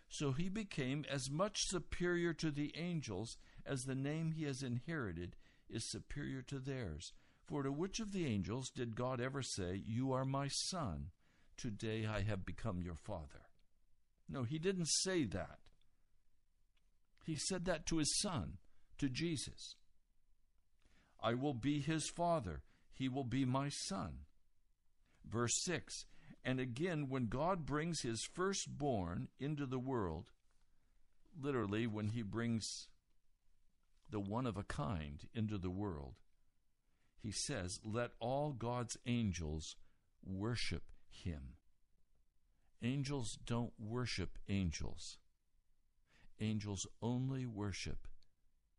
So 0.10 0.34
he 0.34 0.50
became 0.50 1.06
as 1.10 1.32
much 1.32 1.68
superior 1.70 2.34
to 2.34 2.52
the 2.52 2.74
angels 2.76 3.38
as 3.66 3.84
the 3.84 3.96
name 3.96 4.34
he 4.34 4.44
has 4.44 4.62
inherited 4.62 5.38
is 5.70 5.90
superior 5.90 6.42
to 6.44 6.60
theirs. 6.60 7.14
For 7.46 7.64
to 7.64 7.72
which 7.72 8.02
of 8.02 8.12
the 8.12 8.26
angels 8.26 8.70
did 8.70 8.94
God 8.94 9.22
ever 9.22 9.42
say, 9.42 9.82
You 9.86 10.12
are 10.12 10.26
my 10.26 10.50
son, 10.50 11.12
today 11.56 12.06
I 12.06 12.24
have 12.24 12.46
become 12.46 12.82
your 12.82 12.96
father? 12.96 13.48
No, 14.28 14.44
he 14.44 14.60
didn't 14.60 14.90
say 14.90 15.24
that. 15.26 15.60
He 17.24 17.38
said 17.38 17.64
that 17.66 17.86
to 17.86 17.98
his 18.00 18.20
son, 18.20 18.58
to 18.98 19.08
Jesus. 19.08 19.78
I 21.24 21.34
will 21.34 21.54
be 21.54 21.80
his 21.80 22.10
father, 22.10 22.64
he 22.92 23.08
will 23.08 23.24
be 23.24 23.46
my 23.46 23.70
son. 23.70 24.26
Verse 25.26 25.58
6 25.64 26.06
And 26.44 26.60
again, 26.60 27.08
when 27.08 27.28
God 27.28 27.66
brings 27.66 28.02
his 28.02 28.24
firstborn 28.24 29.30
into 29.40 29.66
the 29.66 29.80
world, 29.80 30.32
literally, 31.42 31.88
when 31.88 32.10
he 32.10 32.22
brings 32.22 32.90
the 34.10 34.20
one 34.20 34.46
of 34.46 34.58
a 34.58 34.64
kind 34.64 35.22
into 35.34 35.58
the 35.58 35.70
world, 35.70 36.16
he 37.18 37.32
says, 37.32 37.80
Let 37.86 38.12
all 38.20 38.52
God's 38.52 38.98
angels 39.06 39.78
worship 40.26 40.84
him. 41.10 41.56
Angels 42.82 43.40
don't 43.46 43.72
worship 43.80 44.38
angels. 44.50 45.18
Angels 46.42 46.86
only 47.02 47.46
worship 47.46 48.08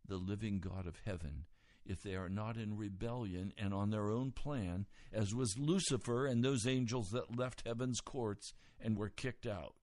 the 0.07 0.17
living 0.17 0.61
God 0.61 0.87
of 0.87 1.01
heaven 1.07 1.47
if 1.87 2.03
they 2.03 2.15
are 2.15 2.29
not 2.29 2.57
in 2.57 2.77
rebellion 2.77 3.53
and 3.59 3.75
on 3.75 3.91
their 3.91 4.11
own 4.11 4.33
plan, 4.33 4.87
as 5.13 5.35
was 5.35 5.59
Lucifer 5.59 6.27
and 6.27 6.43
those 6.43 6.67
angels 6.67 7.11
that 7.11 7.37
left 7.37 7.63
heaven's 7.67 8.01
courts 8.01 8.55
and 8.81 8.97
were 8.97 9.11
kicked 9.11 9.47
out. 9.47 9.75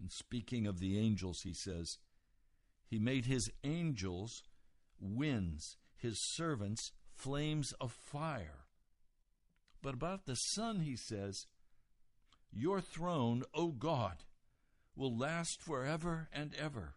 And 0.00 0.10
speaking 0.10 0.66
of 0.66 0.80
the 0.80 0.98
angels, 0.98 1.40
he 1.44 1.54
says, 1.54 1.98
He 2.86 2.98
made 2.98 3.24
his 3.24 3.50
angels 3.62 4.42
winds, 5.00 5.76
his 5.96 6.18
servants 6.34 6.92
flames 7.16 7.72
of 7.80 7.92
fire. 7.92 8.66
But 9.80 9.94
about 9.94 10.26
the 10.26 10.34
Son, 10.34 10.80
he 10.80 10.96
says, 10.96 11.46
Your 12.52 12.80
throne, 12.80 13.44
O 13.54 13.68
God, 13.68 14.24
will 14.96 15.16
last 15.16 15.62
forever 15.62 16.28
and 16.32 16.54
ever 16.54 16.96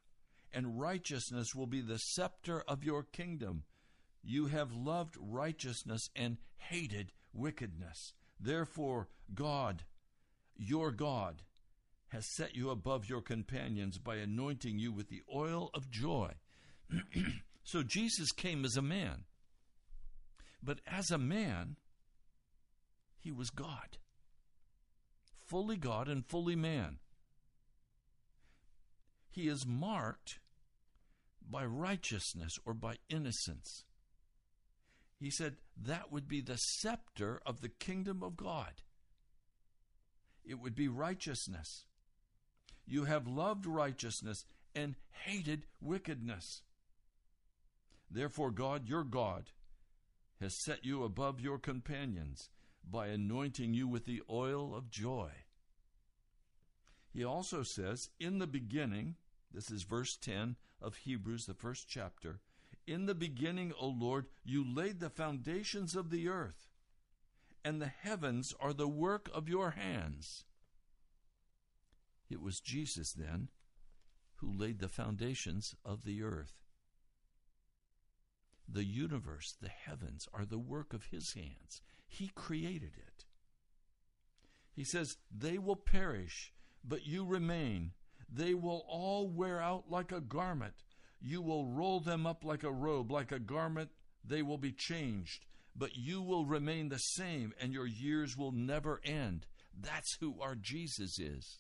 and 0.58 0.80
righteousness 0.80 1.54
will 1.54 1.68
be 1.68 1.82
the 1.82 2.00
scepter 2.00 2.64
of 2.68 2.84
your 2.84 3.04
kingdom. 3.04 3.62
You 4.24 4.48
have 4.48 4.74
loved 4.74 5.16
righteousness 5.20 6.10
and 6.16 6.38
hated 6.56 7.12
wickedness. 7.32 8.14
Therefore, 8.40 9.08
God, 9.36 9.84
your 10.56 10.90
God, 10.90 11.44
has 12.08 12.26
set 12.36 12.56
you 12.56 12.72
above 12.72 13.08
your 13.08 13.22
companions 13.22 14.00
by 14.00 14.16
anointing 14.16 14.80
you 14.80 14.92
with 14.92 15.10
the 15.10 15.22
oil 15.32 15.70
of 15.76 15.92
joy. 15.92 16.32
so 17.64 17.84
Jesus 17.84 18.32
came 18.32 18.66
as 18.66 18.76
a 18.76 18.82
man. 18.82 19.26
But 20.64 20.80
as 20.88 21.12
a 21.12 21.20
man, 21.20 21.76
he 23.20 23.32
was 23.32 23.52
God. 23.52 24.00
Fully 25.46 25.78
God 25.78 26.08
and 26.08 26.26
fully 26.26 26.56
man. 26.56 26.98
He 29.30 29.48
is 29.48 29.68
marked 29.68 30.40
by 31.50 31.66
righteousness 31.66 32.60
or 32.66 32.74
by 32.74 32.96
innocence. 33.10 33.86
He 35.20 35.30
said 35.32 35.56
that 35.82 36.12
would 36.12 36.28
be 36.28 36.42
the 36.42 36.58
scepter 36.58 37.42
of 37.46 37.62
the 37.62 37.70
kingdom 37.70 38.22
of 38.22 38.38
God. 38.38 38.82
It 40.46 40.56
would 40.56 40.76
be 40.76 40.88
righteousness. 40.88 41.86
You 42.86 43.06
have 43.06 43.28
loved 43.28 43.66
righteousness 43.66 44.46
and 44.76 44.96
hated 45.26 45.66
wickedness. 45.82 46.62
Therefore, 48.10 48.52
God, 48.52 48.88
your 48.88 49.04
God, 49.04 49.52
has 50.40 50.54
set 50.54 50.86
you 50.86 51.04
above 51.04 51.42
your 51.42 51.58
companions 51.58 52.50
by 52.90 53.08
anointing 53.08 53.74
you 53.74 53.88
with 53.88 54.06
the 54.06 54.22
oil 54.30 54.74
of 54.76 54.90
joy. 54.90 55.32
He 57.12 57.24
also 57.24 57.64
says, 57.64 58.10
In 58.20 58.38
the 58.38 58.48
beginning, 58.48 59.16
this 59.54 59.72
is 59.72 59.84
verse 59.84 60.18
10 60.18 60.56
of 60.82 60.98
Hebrews, 60.98 61.46
the 61.46 61.54
first 61.54 61.88
chapter. 61.88 62.40
In 62.86 63.06
the 63.06 63.16
beginning, 63.16 63.74
O 63.80 63.88
Lord, 63.88 64.28
you 64.44 64.64
laid 64.64 65.00
the 65.00 65.10
foundations 65.10 65.96
of 65.96 66.10
the 66.10 66.28
earth, 66.28 66.68
and 67.66 67.82
the 67.82 67.88
heavens 67.88 68.54
are 68.60 68.74
the 68.74 68.88
work 68.88 69.30
of 69.34 69.50
your 69.50 69.72
hands. 69.72 70.46
It 72.30 72.42
was 72.42 72.60
Jesus, 72.60 73.14
then, 73.14 73.50
who 74.36 74.52
laid 74.52 74.80
the 74.80 74.88
foundations 74.88 75.76
of 75.84 76.04
the 76.04 76.24
earth. 76.24 76.54
The 78.68 78.86
universe, 78.86 79.56
the 79.62 79.70
heavens, 79.70 80.28
are 80.34 80.46
the 80.46 80.60
work 80.60 80.94
of 80.94 81.06
his 81.06 81.34
hands. 81.34 81.82
He 82.08 82.32
created 82.36 82.92
it. 82.98 83.26
He 84.74 84.84
says, 84.84 85.18
They 85.36 85.58
will 85.58 85.76
perish, 85.76 86.54
but 86.84 87.06
you 87.06 87.26
remain. 87.26 87.94
They 88.30 88.54
will 88.54 88.86
all 88.88 89.28
wear 89.30 89.62
out 89.62 89.86
like 89.90 90.12
a 90.12 90.22
garment. 90.22 90.74
You 91.22 91.42
will 91.42 91.66
roll 91.66 92.00
them 92.00 92.28
up 92.28 92.44
like 92.44 92.64
a 92.64 92.72
robe, 92.72 93.12
like 93.12 93.32
a 93.32 93.40
garment, 93.40 93.90
they 94.24 94.42
will 94.42 94.58
be 94.58 94.72
changed. 94.72 95.46
but 95.78 95.96
you 95.96 96.22
will 96.22 96.46
remain 96.46 96.90
the 96.90 96.98
same 96.98 97.54
and 97.62 97.72
your 97.72 97.86
years 97.86 98.36
will 98.36 98.52
never 98.52 99.00
end. 99.04 99.46
That's 99.80 100.18
who 100.20 100.42
our 100.42 100.56
Jesus 100.56 101.20
is. 101.20 101.60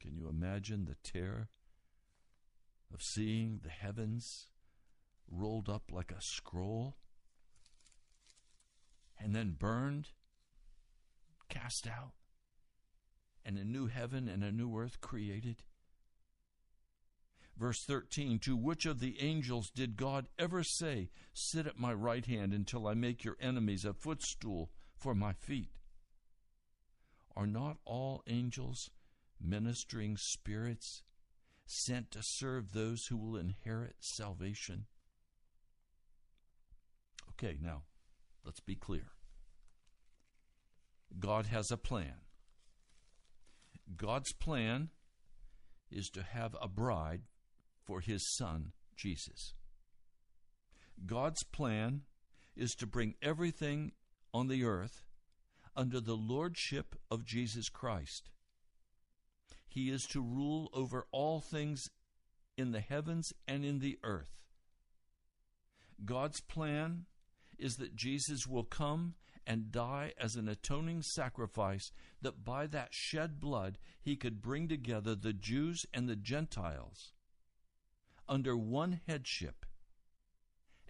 Can 0.00 0.14
you 0.14 0.28
imagine 0.28 0.84
the 0.84 0.96
terror 1.02 1.48
of 2.92 3.02
seeing 3.02 3.60
the 3.62 3.70
heavens 3.70 4.48
rolled 5.30 5.68
up 5.70 5.84
like 5.90 6.10
a 6.12 6.20
scroll 6.20 6.96
and 9.18 9.34
then 9.34 9.56
burned, 9.58 10.08
cast 11.48 11.86
out, 11.86 12.12
and 13.44 13.58
a 13.58 13.64
new 13.64 13.86
heaven 13.86 14.28
and 14.28 14.42
a 14.42 14.52
new 14.52 14.76
earth 14.76 15.00
created? 15.00 15.62
Verse 17.56 17.84
13 17.84 18.38
To 18.40 18.56
which 18.56 18.86
of 18.86 19.00
the 19.00 19.20
angels 19.20 19.70
did 19.70 19.96
God 19.96 20.28
ever 20.38 20.62
say, 20.62 21.10
Sit 21.32 21.66
at 21.66 21.78
my 21.78 21.92
right 21.92 22.24
hand 22.26 22.52
until 22.52 22.86
I 22.86 22.94
make 22.94 23.24
your 23.24 23.36
enemies 23.40 23.84
a 23.84 23.92
footstool 23.92 24.70
for 24.96 25.14
my 25.14 25.32
feet? 25.32 25.70
Are 27.36 27.46
not 27.46 27.78
all 27.84 28.22
angels 28.26 28.90
ministering 29.40 30.16
spirits 30.16 31.02
sent 31.66 32.10
to 32.10 32.22
serve 32.22 32.72
those 32.72 33.06
who 33.06 33.16
will 33.16 33.36
inherit 33.36 33.96
salvation? 34.00 34.86
Okay, 37.30 37.56
now, 37.60 37.82
let's 38.44 38.60
be 38.60 38.74
clear. 38.74 39.12
God 41.18 41.46
has 41.46 41.70
a 41.70 41.76
plan. 41.76 42.14
God's 43.96 44.32
plan 44.32 44.90
is 45.90 46.08
to 46.10 46.22
have 46.22 46.56
a 46.60 46.68
bride 46.68 47.22
for 47.84 48.00
his 48.00 48.34
son, 48.36 48.72
Jesus. 48.96 49.54
God's 51.04 51.42
plan 51.42 52.02
is 52.56 52.72
to 52.74 52.86
bring 52.86 53.14
everything 53.22 53.92
on 54.32 54.48
the 54.48 54.64
earth 54.64 55.04
under 55.74 56.00
the 56.00 56.16
lordship 56.16 56.94
of 57.10 57.24
Jesus 57.24 57.68
Christ. 57.68 58.30
He 59.66 59.90
is 59.90 60.02
to 60.10 60.20
rule 60.20 60.68
over 60.74 61.06
all 61.12 61.40
things 61.40 61.88
in 62.56 62.72
the 62.72 62.80
heavens 62.80 63.32
and 63.48 63.64
in 63.64 63.78
the 63.78 63.98
earth. 64.02 64.42
God's 66.04 66.40
plan 66.40 67.06
is 67.58 67.76
that 67.76 67.96
Jesus 67.96 68.46
will 68.46 68.64
come 68.64 69.14
and 69.46 69.72
die 69.72 70.12
as 70.18 70.36
an 70.36 70.48
atoning 70.48 71.02
sacrifice, 71.02 71.92
that 72.20 72.44
by 72.44 72.66
that 72.66 72.94
shed 72.94 73.40
blood 73.40 73.78
he 74.00 74.16
could 74.16 74.40
bring 74.40 74.68
together 74.68 75.14
the 75.14 75.32
Jews 75.32 75.86
and 75.92 76.08
the 76.08 76.16
Gentiles 76.16 77.12
under 78.28 78.56
one 78.56 79.00
headship, 79.06 79.66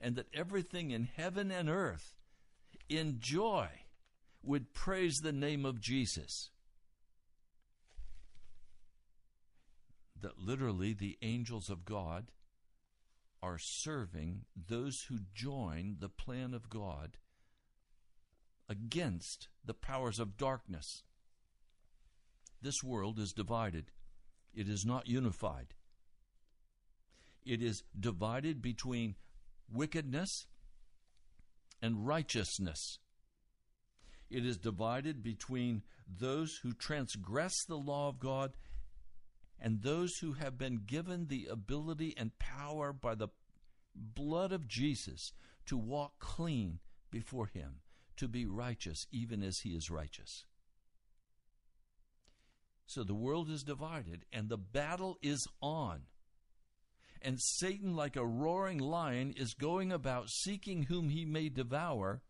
and 0.00 0.16
that 0.16 0.28
everything 0.34 0.90
in 0.90 1.04
heaven 1.04 1.50
and 1.50 1.68
earth 1.68 2.14
in 2.88 3.18
joy 3.18 3.68
would 4.42 4.74
praise 4.74 5.20
the 5.20 5.32
name 5.32 5.64
of 5.64 5.80
Jesus. 5.80 6.50
That 10.20 10.38
literally 10.38 10.92
the 10.92 11.18
angels 11.22 11.70
of 11.70 11.84
God 11.84 12.30
are 13.42 13.58
serving 13.58 14.44
those 14.54 15.06
who 15.08 15.18
join 15.34 15.96
the 15.98 16.08
plan 16.08 16.54
of 16.54 16.70
God 16.70 17.16
against 18.72 19.48
the 19.64 19.74
powers 19.74 20.18
of 20.18 20.37
darkness. 20.37 21.04
This 22.61 22.82
world 22.82 23.18
is 23.18 23.32
divided, 23.32 23.92
it 24.54 24.68
is 24.68 24.85
not 24.85 25.06
unified. 25.06 25.74
It 27.44 27.61
is 27.61 27.82
divided 27.98 28.62
between 28.62 29.16
wickedness 29.70 30.46
and 31.82 32.06
righteousness. 32.06 32.98
It 34.30 34.46
is 34.46 34.56
divided 34.56 35.22
between 35.22 35.82
those 36.08 36.61
who 36.62 36.72
transgress 36.72 37.64
the 37.64 37.76
law 37.76 38.08
of 38.08 38.20
God 38.20 38.52
and 39.61 39.82
those 39.82 40.16
who 40.18 40.32
have 40.35 40.56
been 40.56 40.82
given 40.87 41.26
the 41.26 41.48
ability 41.50 42.14
and 42.16 42.38
power 42.38 42.92
by 42.92 43.14
the 43.14 43.28
blood 43.94 44.52
of 44.52 44.68
Jesus 44.68 45.32
to 45.66 45.76
walk 45.76 46.18
clean 46.18 46.78
before 47.11 47.46
Him, 47.46 47.80
to 48.16 48.29
be 48.29 48.46
righteous 48.46 49.07
even 49.11 49.42
as 49.42 49.59
He 49.61 49.70
is 49.70 49.90
righteous. 49.90 50.44
So 52.87 53.05
the 53.05 53.14
world 53.14 53.48
is 53.48 53.62
divided 53.62 54.25
and 54.33 54.48
the 54.48 54.59
battle 54.59 55.16
is 55.22 55.46
on 55.61 56.03
and 57.25 57.40
Satan, 57.40 57.94
like 57.94 58.16
a 58.16 58.27
roaring 58.27 58.79
lion, 58.79 59.33
is 59.37 59.55
going 59.55 59.92
about 59.92 60.29
seeking 60.29 60.85
whom 60.85 61.09
he 61.09 61.25
may 61.25 61.48
devour. 61.48 62.20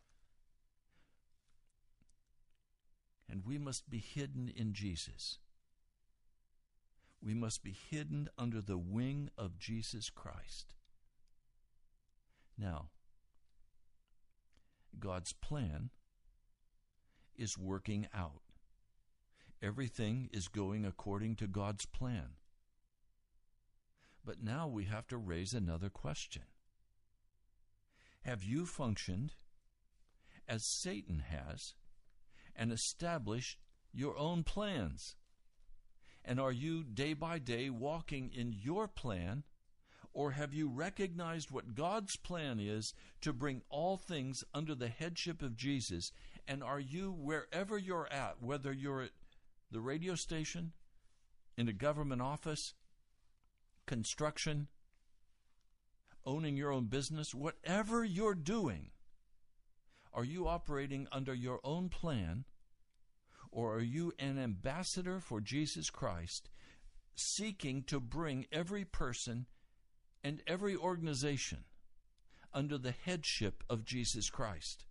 And 3.28 3.42
we 3.46 3.56
must 3.56 3.88
be 3.88 3.98
hidden 3.98 4.52
in 4.54 4.74
Jesus. 4.74 5.38
We 7.22 7.32
must 7.32 7.62
be 7.62 7.74
hidden 7.90 8.28
under 8.36 8.60
the 8.60 8.76
wing 8.76 9.30
of 9.38 9.58
Jesus 9.58 10.10
Christ. 10.10 10.74
Now, 12.58 12.88
God's 14.98 15.32
plan 15.32 15.90
is 17.36 17.58
working 17.58 18.06
out. 18.14 18.42
Everything 19.62 20.28
is 20.32 20.48
going 20.48 20.84
according 20.84 21.36
to 21.36 21.46
God's 21.46 21.86
plan. 21.86 22.36
But 24.24 24.42
now 24.42 24.68
we 24.68 24.84
have 24.84 25.06
to 25.08 25.16
raise 25.16 25.52
another 25.52 25.88
question 25.88 26.42
Have 28.22 28.44
you 28.44 28.66
functioned 28.66 29.34
as 30.48 30.66
Satan 30.66 31.24
has 31.28 31.74
and 32.54 32.72
established 32.72 33.58
your 33.92 34.16
own 34.16 34.44
plans? 34.44 35.16
And 36.24 36.38
are 36.38 36.52
you 36.52 36.84
day 36.84 37.14
by 37.14 37.38
day 37.38 37.68
walking 37.68 38.30
in 38.32 38.52
your 38.52 38.86
plan? 38.86 39.42
Or 40.14 40.32
have 40.32 40.52
you 40.52 40.68
recognized 40.68 41.50
what 41.50 41.74
God's 41.74 42.16
plan 42.16 42.60
is 42.60 42.92
to 43.22 43.32
bring 43.32 43.62
all 43.70 43.96
things 43.96 44.44
under 44.52 44.74
the 44.74 44.88
headship 44.88 45.42
of 45.42 45.56
Jesus? 45.56 46.12
And 46.46 46.62
are 46.62 46.80
you, 46.80 47.12
wherever 47.12 47.78
you're 47.78 48.12
at, 48.12 48.42
whether 48.42 48.72
you're 48.72 49.02
at 49.02 49.10
the 49.70 49.80
radio 49.80 50.14
station, 50.14 50.72
in 51.56 51.68
a 51.68 51.72
government 51.72 52.20
office, 52.20 52.74
construction, 53.86 54.68
owning 56.24 56.56
your 56.56 56.72
own 56.72 56.86
business, 56.86 57.34
whatever 57.34 58.04
you're 58.04 58.34
doing, 58.34 58.90
are 60.12 60.24
you 60.24 60.46
operating 60.46 61.08
under 61.10 61.34
your 61.34 61.60
own 61.64 61.88
plan 61.88 62.44
or 63.50 63.74
are 63.76 63.82
you 63.82 64.12
an 64.18 64.38
ambassador 64.38 65.20
for 65.20 65.40
Jesus 65.40 65.90
Christ 65.90 66.50
seeking 67.14 67.82
to 67.84 68.00
bring 68.00 68.46
every 68.50 68.84
person 68.84 69.46
and 70.22 70.42
every 70.46 70.76
organization 70.76 71.64
under 72.52 72.78
the 72.78 72.92
headship 72.92 73.64
of 73.68 73.84
Jesus 73.84 74.30
Christ? 74.30 74.84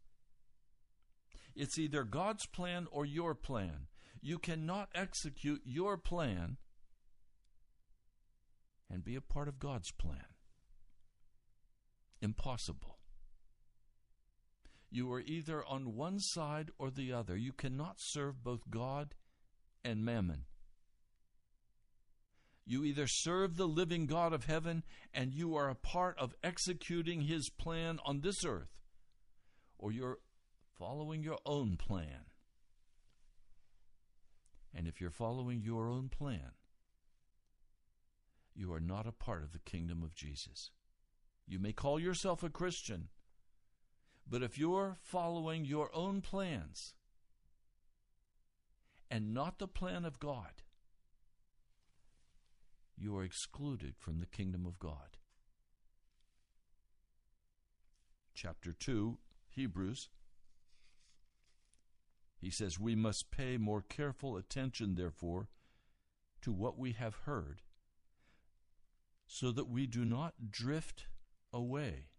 It's 1.55 1.77
either 1.77 2.03
God's 2.03 2.45
plan 2.45 2.87
or 2.91 3.05
your 3.05 3.35
plan. 3.35 3.87
You 4.21 4.37
cannot 4.37 4.89
execute 4.93 5.61
your 5.65 5.97
plan 5.97 6.57
and 8.89 9.03
be 9.03 9.15
a 9.15 9.21
part 9.21 9.47
of 9.47 9.59
God's 9.59 9.91
plan. 9.91 10.25
Impossible. 12.21 12.97
You 14.91 15.11
are 15.13 15.21
either 15.21 15.63
on 15.63 15.95
one 15.95 16.19
side 16.19 16.69
or 16.77 16.91
the 16.91 17.13
other. 17.13 17.37
You 17.37 17.53
cannot 17.53 17.99
serve 17.99 18.43
both 18.43 18.69
God 18.69 19.15
and 19.83 20.03
mammon. 20.03 20.45
You 22.65 22.83
either 22.83 23.07
serve 23.07 23.57
the 23.57 23.67
living 23.67 24.05
God 24.05 24.33
of 24.33 24.45
heaven 24.45 24.83
and 25.13 25.33
you 25.33 25.55
are 25.55 25.69
a 25.69 25.75
part 25.75 26.17
of 26.17 26.35
executing 26.43 27.21
his 27.21 27.49
plan 27.49 27.99
on 28.05 28.21
this 28.21 28.45
earth, 28.45 28.79
or 29.77 29.91
you're 29.91 30.19
following 30.77 31.23
your 31.23 31.39
own 31.45 31.77
plan. 31.77 32.25
And 34.73 34.87
if 34.87 35.01
you're 35.01 35.09
following 35.09 35.61
your 35.61 35.89
own 35.89 36.09
plan, 36.09 36.53
you 38.55 38.71
are 38.73 38.79
not 38.79 39.07
a 39.07 39.11
part 39.11 39.43
of 39.43 39.51
the 39.51 39.59
kingdom 39.59 40.03
of 40.03 40.15
Jesus. 40.15 40.71
You 41.47 41.59
may 41.59 41.73
call 41.73 41.99
yourself 41.99 42.43
a 42.43 42.49
Christian, 42.49 43.09
but 44.29 44.43
if 44.43 44.57
you're 44.57 44.97
following 45.01 45.65
your 45.65 45.89
own 45.93 46.21
plans 46.21 46.93
and 49.09 49.33
not 49.33 49.59
the 49.59 49.67
plan 49.67 50.05
of 50.05 50.19
God, 50.19 50.61
you 52.97 53.15
are 53.17 53.23
excluded 53.23 53.95
from 53.97 54.19
the 54.19 54.25
kingdom 54.25 54.65
of 54.65 54.79
God. 54.79 55.17
Chapter 58.33 58.73
2, 58.73 59.17
Hebrews. 59.49 60.09
He 62.39 62.49
says, 62.49 62.79
We 62.79 62.95
must 62.95 63.31
pay 63.31 63.57
more 63.57 63.81
careful 63.81 64.37
attention, 64.37 64.95
therefore, 64.95 65.49
to 66.41 66.51
what 66.51 66.77
we 66.77 66.93
have 66.93 67.15
heard 67.25 67.61
so 69.27 69.51
that 69.51 69.69
we 69.69 69.85
do 69.85 70.03
not 70.03 70.51
drift 70.51 71.05
away. 71.53 72.11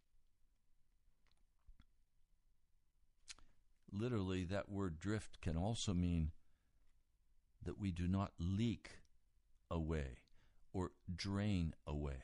literally, 3.93 4.45
that 4.45 4.71
word 4.71 4.99
drift 4.99 5.41
can 5.41 5.57
also 5.57 5.93
mean 5.93 6.33
that 7.65 7.79
we 7.79 7.93
do 7.93 8.09
not 8.09 8.33
leak 8.39 8.99
away 9.71 10.22
or 10.73 10.93
drain 11.15 11.75
away. 11.87 12.23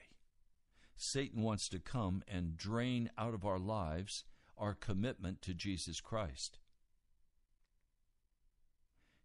Satan 0.96 1.42
wants 1.42 1.68
to 1.68 1.78
come 1.78 2.22
and 2.26 2.56
drain 2.56 3.10
out 3.16 3.34
of 3.34 3.44
our 3.44 3.58
lives 3.58 4.24
our 4.56 4.74
commitment 4.74 5.40
to 5.42 5.54
Jesus 5.54 6.00
Christ. 6.00 6.58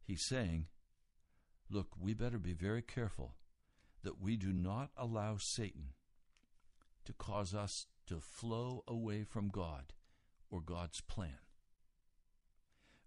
He's 0.03 0.23
saying, 0.23 0.67
Look, 1.69 1.87
we 1.99 2.13
better 2.13 2.37
be 2.37 2.53
very 2.53 2.83
careful 2.83 3.35
that 4.03 4.21
we 4.21 4.37
do 4.37 4.53
not 4.53 4.91
allow 4.95 5.37
Satan 5.39 5.93
to 7.05 7.13
cause 7.13 7.55
us 7.55 7.87
to 8.07 8.19
flow 8.19 8.83
away 8.87 9.23
from 9.23 9.47
God 9.47 9.93
or 10.51 10.61
God's 10.61 11.01
plan. 11.01 11.42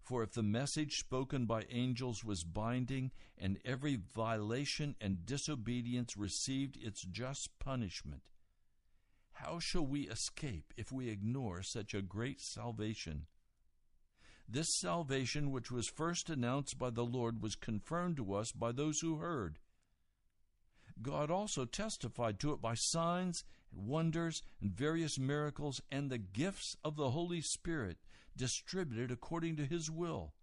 For 0.07 0.23
if 0.23 0.31
the 0.31 0.41
message 0.41 0.99
spoken 0.99 1.47
by 1.47 1.65
angels 1.69 2.23
was 2.23 2.45
binding, 2.45 3.11
and 3.37 3.59
every 3.65 3.97
violation 4.15 4.95
and 5.01 5.25
disobedience 5.25 6.15
received 6.15 6.77
its 6.77 7.01
just 7.01 7.49
punishment, 7.59 8.21
how 9.33 9.59
shall 9.59 9.85
we 9.85 10.07
escape 10.07 10.73
if 10.77 10.93
we 10.93 11.09
ignore 11.09 11.61
such 11.61 11.93
a 11.93 12.01
great 12.01 12.39
salvation? 12.39 13.25
This 14.47 14.73
salvation, 14.79 15.51
which 15.51 15.71
was 15.71 15.89
first 15.89 16.29
announced 16.29 16.79
by 16.79 16.89
the 16.89 17.03
Lord, 17.03 17.41
was 17.41 17.55
confirmed 17.55 18.15
to 18.15 18.33
us 18.33 18.53
by 18.53 18.71
those 18.71 19.01
who 19.01 19.17
heard. 19.17 19.59
God 21.01 21.29
also 21.29 21.65
testified 21.65 22.39
to 22.39 22.53
it 22.53 22.61
by 22.61 22.75
signs 22.75 23.43
and 23.73 23.85
wonders 23.85 24.41
and 24.61 24.71
various 24.71 25.19
miracles 25.19 25.81
and 25.91 26.09
the 26.09 26.17
gifts 26.17 26.77
of 26.81 26.95
the 26.95 27.09
Holy 27.09 27.41
Spirit 27.41 27.97
distributed 28.37 29.11
according 29.11 29.57
to 29.57 29.65
his 29.65 29.91
will. 29.91 30.33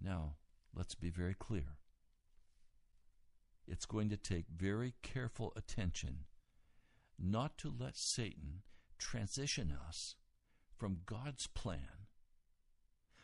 Now, 0.00 0.36
let's 0.74 0.94
be 0.94 1.10
very 1.10 1.34
clear. 1.34 1.78
It's 3.66 3.86
going 3.86 4.10
to 4.10 4.16
take 4.16 4.46
very 4.54 4.94
careful 5.02 5.52
attention 5.56 6.24
not 7.18 7.56
to 7.58 7.72
let 7.76 7.96
Satan 7.96 8.62
transition 8.98 9.74
us 9.88 10.16
from 10.76 10.98
God's 11.06 11.46
plan 11.46 12.06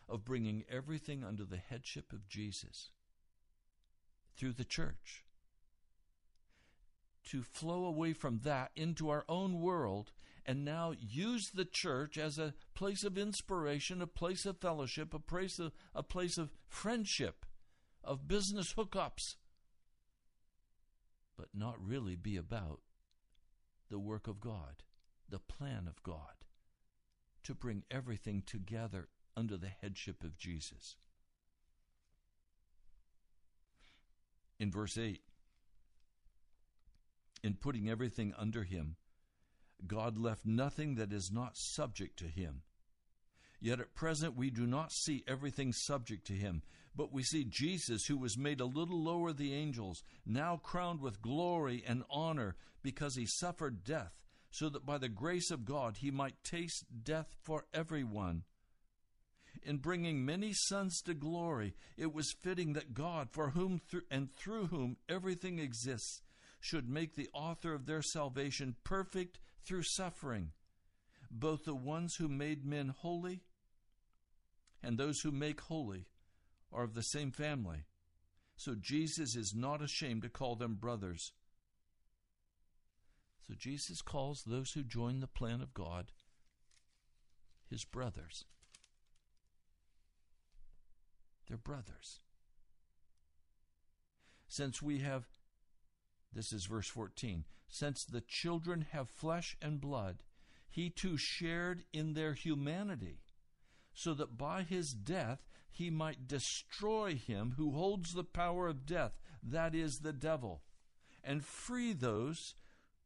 of 0.09 0.25
bringing 0.25 0.65
everything 0.71 1.23
under 1.23 1.45
the 1.45 1.59
headship 1.59 2.13
of 2.13 2.29
Jesus 2.29 2.91
through 4.37 4.53
the 4.53 4.65
church. 4.65 5.25
To 7.27 7.43
flow 7.43 7.85
away 7.85 8.13
from 8.13 8.41
that 8.45 8.73
into 8.75 9.09
our 9.09 9.25
own 9.29 9.61
world 9.61 10.13
and 10.47 10.65
now 10.65 10.93
use 10.99 11.51
the 11.51 11.65
church 11.65 12.19
as 12.19 12.39
a 12.39 12.55
place 12.75 13.05
of 13.05 13.19
inspiration, 13.19 14.03
a 14.03 14.07
place 14.07 14.47
of 14.47 14.59
fellowship, 14.59 15.15
a 15.15 15.19
place 15.19 15.59
of, 15.59 15.73
a 15.95 16.03
place 16.03 16.39
of 16.39 16.51
friendship, 16.67 17.47
of 18.03 18.27
business 18.27 18.75
hookups, 18.75 19.37
but 21.37 21.49
not 21.55 21.77
really 21.81 22.17
be 22.17 22.37
about 22.37 22.81
the 23.91 23.99
work 23.99 24.27
of 24.27 24.41
God, 24.41 24.83
the 25.29 25.39
plan 25.39 25.87
of 25.87 26.03
God, 26.03 26.45
to 27.45 27.55
bring 27.55 27.85
everything 27.91 28.43
together 28.45 29.09
under 29.37 29.57
the 29.57 29.69
headship 29.69 30.25
of 30.25 30.37
Jesus. 30.37 30.97
In 34.59 34.71
verse 34.71 34.99
8, 34.99 35.23
in 37.43 37.55
putting 37.55 37.89
everything 37.89 38.35
under 38.37 38.65
him, 38.65 38.97
God 39.87 40.19
left 40.19 40.45
nothing 40.45 40.97
that 40.97 41.13
is 41.13 41.31
not 41.33 41.57
subject 41.57 42.19
to 42.19 42.27
him. 42.27 42.63
Yet 43.61 43.81
at 43.81 43.95
present 43.95 44.37
we 44.37 44.51
do 44.51 44.67
not 44.67 44.93
see 44.93 45.25
everything 45.27 45.73
subject 45.73 46.27
to 46.29 46.33
him, 46.33 46.63
but 46.95 47.13
we 47.13 47.23
see 47.23 47.45
Jesus, 47.45 48.07
who 48.07 48.17
was 48.17 48.39
made 48.39 48.61
a 48.61 48.67
little 48.67 49.03
lower 49.03 49.33
than 49.33 49.47
the 49.47 49.55
angels, 49.55 50.03
now 50.27 50.57
crowned 50.63 51.01
with 51.01 51.23
glory 51.23 51.85
and 51.87 52.05
honor 52.11 52.57
because 52.83 53.17
he 53.17 53.27
suffered 53.27 53.85
death, 53.85 54.25
so 54.51 54.69
that 54.71 54.87
by 54.87 54.99
the 54.99 55.09
grace 55.09 55.51
of 55.51 55.65
God 55.65 55.99
he 55.99 56.11
might 56.11 56.43
taste 56.43 56.85
death 57.05 57.37
for 57.43 57.67
everyone 57.73 58.45
in 59.63 59.79
bringing 59.79 60.25
many 60.25 60.53
sons 60.53 61.01
to 61.03 61.15
glory, 61.15 61.75
it 61.97 62.13
was 62.13 62.35
fitting 62.41 62.73
that 62.75 62.95
God, 62.95 63.29
for 63.31 63.51
whom 63.51 63.81
th- 63.91 64.05
and 64.11 64.35
through 64.35 64.67
whom 64.67 64.97
everything 65.09 65.59
exists, 65.59 66.23
should 66.61 66.89
make 66.89 67.15
the 67.15 67.29
author 67.33 67.75
of 67.75 67.87
their 67.87 68.03
salvation 68.03 68.77
perfect 68.85 69.41
through 69.65 69.83
suffering, 69.83 70.53
both 71.31 71.65
the 71.65 71.75
ones 71.75 72.17
who 72.17 72.29
made 72.29 72.65
men 72.65 72.89
holy 72.89 73.41
and 74.83 74.97
those 74.97 75.21
who 75.21 75.33
make 75.33 75.61
holy 75.63 76.07
are 76.73 76.85
of 76.85 76.95
the 76.95 77.03
same 77.03 77.31
family. 77.31 77.85
So 78.57 78.75
Jesus 78.79 79.37
is 79.37 79.55
not 79.55 79.83
ashamed 79.83 80.23
to 80.23 80.29
call 80.29 80.55
them 80.55 80.75
brothers. 80.75 81.33
So 83.47 83.55
Jesus 83.59 84.03
calls 84.03 84.43
those 84.47 84.73
who 84.73 84.83
join 84.83 85.21
the 85.21 85.27
plan 85.27 85.61
of 85.61 85.75
God 85.75 86.13
his 87.71 87.85
brothers. 87.85 88.45
They're 91.49 91.57
brothers. 91.57 92.21
Since 94.49 94.83
we 94.83 94.99
have, 94.99 95.29
this 96.33 96.53
is 96.53 96.67
verse 96.67 96.89
14, 96.89 97.45
since 97.69 98.05
the 98.05 98.21
children 98.21 98.87
have 98.93 99.09
flesh 99.09 99.57
and 99.61 99.81
blood, 99.81 100.23
he 100.69 100.91
too 100.91 101.17
shared 101.17 101.85
in 101.93 102.15
their 102.15 102.35
humanity, 102.35 103.21
so 103.93 104.15
that 104.15 104.39
by 104.39 104.63
his 104.63 104.93
death 104.93 105.49
he 105.71 105.91
might 105.91 106.29
destroy 106.29 107.15
him 107.15 107.55
who 107.57 107.73
holds 107.73 108.15
the 108.15 108.25
power 108.25 108.69
of 108.69 108.87
death, 108.87 109.21
that 109.43 109.75
is, 109.75 110.01
the 110.01 110.13
devil, 110.13 110.63
and 111.25 111.45
free 111.45 111.93
those 111.93 112.55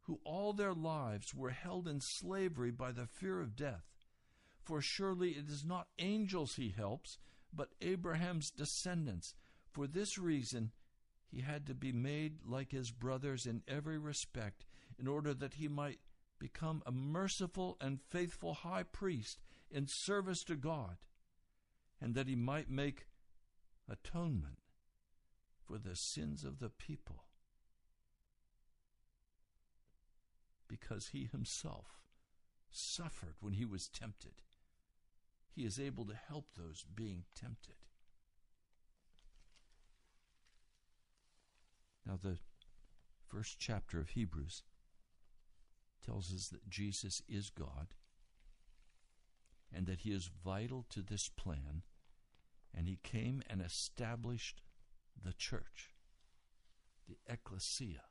who 0.03 0.21
all 0.25 0.53
their 0.53 0.75
lives 0.75 1.35
were 1.35 1.51
held 1.51 1.89
in 1.89 2.01
slavery 2.01 2.71
by 2.71 2.93
the 2.93 3.07
fear 3.07 3.41
of 3.41 3.57
death. 3.57 3.85
For 4.63 4.81
surely 4.81 5.31
it 5.31 5.49
is 5.49 5.65
not 5.65 5.89
angels 5.99 6.57
he 6.57 6.71
helps, 6.71 7.19
but 7.53 7.75
Abraham's 7.81 8.51
descendants. 8.51 9.35
For 9.71 9.87
this 9.87 10.19
reason, 10.19 10.73
he 11.35 11.41
had 11.41 11.67
to 11.67 11.75
be 11.75 11.93
made 11.93 12.39
like 12.47 12.71
his 12.71 12.91
brothers 12.91 13.47
in 13.47 13.63
every 13.67 13.99
respect, 13.99 14.65
in 14.99 15.09
order 15.09 15.35
that 15.35 15.55
he 15.55 15.69
might 15.69 15.99
become 16.39 16.83
a 16.87 16.93
merciful 16.93 17.77
and 17.81 18.01
faithful 18.01 18.55
high 18.55 18.83
priest 18.83 19.41
in 19.71 19.87
service 19.87 20.45
to 20.45 20.55
God, 20.55 20.99
and 22.01 22.15
that 22.15 22.29
he 22.29 22.37
might 22.37 22.71
make 22.71 23.07
atonement 23.89 24.59
for 25.67 25.79
the 25.79 25.97
sins 25.97 26.45
of 26.45 26.59
the 26.59 26.71
people. 26.71 27.25
Because 30.69 31.09
he 31.09 31.29
himself 31.31 32.01
suffered 32.71 33.35
when 33.41 33.55
he 33.55 33.65
was 33.65 33.89
tempted 33.89 34.43
he 35.55 35.65
is 35.65 35.79
able 35.79 36.05
to 36.05 36.15
help 36.15 36.47
those 36.55 36.85
being 36.95 37.25
tempted. 37.35 37.77
Now, 42.07 42.19
the 42.23 42.39
first 43.27 43.59
chapter 43.59 43.99
of 43.99 44.11
Hebrews 44.11 44.63
tells 46.05 46.33
us 46.33 46.49
that 46.49 46.69
Jesus 46.69 47.23
is 47.29 47.51
God 47.51 47.95
and 49.73 49.87
that 49.87 50.01
he 50.01 50.13
is 50.13 50.31
vital 50.45 50.85
to 50.91 51.03
this 51.03 51.29
plan, 51.29 51.83
and 52.73 52.87
he 52.87 52.99
came 53.03 53.43
and 53.49 53.61
established 53.61 54.63
the 55.21 55.33
church, 55.33 55.95
the 57.09 57.17
ecclesia, 57.27 58.03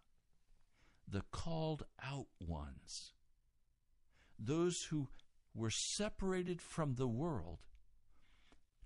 the 1.07 1.23
called 1.31 1.83
out 2.03 2.27
ones, 2.39 3.13
those 4.37 4.87
who 4.89 5.07
were 5.55 5.69
separated 5.69 6.61
from 6.61 6.95
the 6.95 7.07
world 7.07 7.59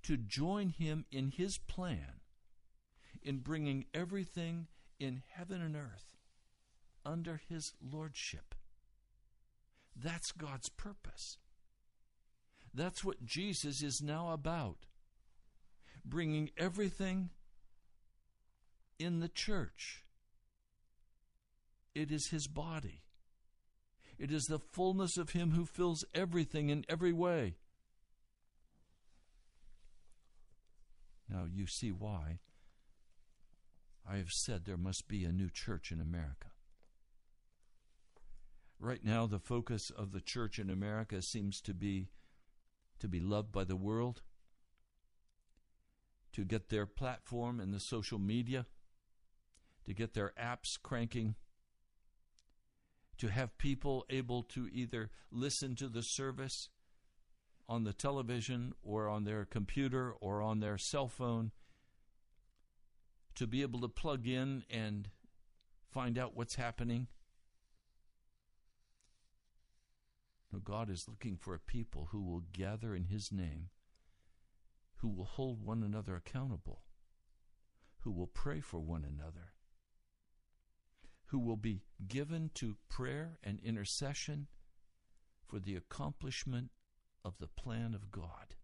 to 0.04 0.18
join 0.18 0.70
him 0.70 1.06
in 1.12 1.32
his 1.32 1.58
plan 1.58 2.22
in 3.24 3.40
bringing 3.40 3.86
everything 3.94 4.68
in 5.00 5.24
heaven 5.36 5.62
and 5.62 5.76
earth 5.76 6.16
under 7.06 7.42
his 7.50 7.74
lordship. 7.82 8.56
That's 9.96 10.32
God's 10.32 10.70
purpose. 10.70 11.38
That's 12.74 13.04
what 13.04 13.26
Jesus 13.26 13.82
is 13.82 14.02
now 14.02 14.32
about. 14.32 14.86
Bringing 16.06 16.52
everything 16.58 17.30
in 19.00 19.20
the 19.20 19.28
church. 19.28 20.04
It 21.96 22.12
is 22.12 22.28
his 22.28 22.48
body. 22.48 23.02
It 24.18 24.32
is 24.32 24.48
the 24.48 24.60
fullness 24.60 25.18
of 25.18 25.32
Him 25.32 25.52
who 25.52 25.66
fills 25.66 26.04
everything 26.14 26.70
in 26.70 26.86
every 26.90 27.14
way. 27.14 27.56
Now 31.30 31.46
you 31.52 31.68
see 31.68 31.92
why 31.92 32.40
I 34.10 34.18
have 34.18 34.32
said 34.32 34.66
there 34.66 34.78
must 34.78 35.08
be 35.08 35.26
a 35.26 35.32
new 35.32 35.50
church 35.50 35.92
in 35.92 36.00
America. 36.00 36.48
Right 38.80 39.04
now, 39.04 39.26
the 39.26 39.40
focus 39.40 39.90
of 39.90 40.12
the 40.12 40.22
church 40.22 40.60
in 40.60 40.70
America 40.70 41.22
seems 41.22 41.62
to 41.62 41.74
be 41.74 42.10
to 43.00 43.08
be 43.08 43.20
loved 43.20 43.52
by 43.52 43.64
the 43.64 43.76
world, 43.76 44.22
to 46.34 46.44
get 46.44 46.70
their 46.70 46.86
platform 46.86 47.60
in 47.60 47.72
the 47.72 47.80
social 47.80 48.18
media, 48.18 48.66
to 49.86 49.94
get 49.94 50.14
their 50.14 50.34
apps 50.42 50.82
cranking, 50.82 51.36
to 53.18 53.28
have 53.28 53.58
people 53.58 54.06
able 54.10 54.42
to 54.44 54.68
either 54.72 55.10
listen 55.32 55.76
to 55.76 55.88
the 55.88 56.02
service 56.02 56.70
on 57.70 57.84
the 57.84 57.94
television 57.94 58.74
or 58.82 59.08
on 59.08 59.26
their 59.26 59.46
computer 59.46 60.12
or 60.12 60.42
on 60.42 60.60
their 60.60 60.78
cell 60.78 61.08
phone, 61.08 61.52
to 63.38 63.46
be 63.46 63.62
able 63.62 63.80
to 63.82 63.88
plug 63.88 64.28
in 64.28 64.64
and 64.68 65.10
find 65.92 66.18
out 66.18 66.36
what's 66.36 66.56
happening. 66.56 67.08
No, 70.52 70.60
God 70.60 70.90
is 70.90 71.08
looking 71.08 71.38
for 71.38 71.54
a 71.54 71.60
people 71.60 72.10
who 72.12 72.22
will 72.22 72.42
gather 72.52 72.96
in 72.96 73.06
His 73.06 73.32
name, 73.32 73.70
who 74.98 75.08
will 75.08 75.26
hold 75.26 75.64
one 75.64 75.84
another 75.84 76.16
accountable, 76.16 76.82
who 78.00 78.12
will 78.12 78.28
pray 78.28 78.60
for 78.60 78.80
one 78.80 79.06
another, 79.06 79.54
who 81.26 81.38
will 81.38 81.58
be 81.58 81.84
given 82.08 82.50
to 82.56 82.78
prayer 82.90 83.38
and 83.44 83.60
intercession 83.60 84.48
for 85.46 85.60
the 85.60 85.76
accomplishment 85.76 86.72
of 87.24 87.38
the 87.40 87.48
plan 87.48 87.94
of 87.94 88.10
God. 88.10 88.56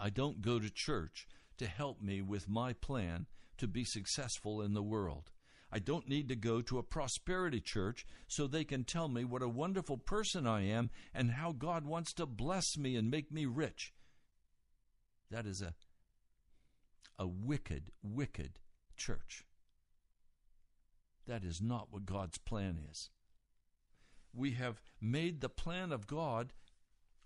I 0.00 0.08
don't 0.08 0.40
go 0.40 0.58
to 0.58 0.70
church 0.70 1.28
to 1.58 1.66
help 1.66 2.00
me 2.00 2.22
with 2.22 2.48
my 2.48 2.72
plan 2.72 3.26
to 3.58 3.66
be 3.66 3.84
successful 3.84 4.60
in 4.60 4.74
the 4.74 4.82
world. 4.82 5.30
I 5.70 5.80
don't 5.80 6.08
need 6.08 6.28
to 6.28 6.36
go 6.36 6.60
to 6.62 6.78
a 6.78 6.84
prosperity 6.84 7.60
church 7.60 8.06
so 8.28 8.46
they 8.46 8.64
can 8.64 8.84
tell 8.84 9.08
me 9.08 9.24
what 9.24 9.42
a 9.42 9.48
wonderful 9.48 9.96
person 9.96 10.46
I 10.46 10.68
am 10.68 10.90
and 11.12 11.32
how 11.32 11.52
God 11.52 11.84
wants 11.84 12.12
to 12.14 12.26
bless 12.26 12.76
me 12.76 12.94
and 12.94 13.10
make 13.10 13.32
me 13.32 13.44
rich. 13.44 13.92
That 15.30 15.46
is 15.46 15.60
a, 15.60 15.74
a 17.18 17.26
wicked, 17.26 17.90
wicked 18.02 18.60
church. 18.96 19.44
That 21.26 21.42
is 21.42 21.60
not 21.60 21.88
what 21.90 22.06
God's 22.06 22.38
plan 22.38 22.78
is. 22.90 23.10
We 24.32 24.52
have 24.52 24.80
made 25.00 25.40
the 25.40 25.48
plan 25.48 25.90
of 25.90 26.06
God 26.06 26.52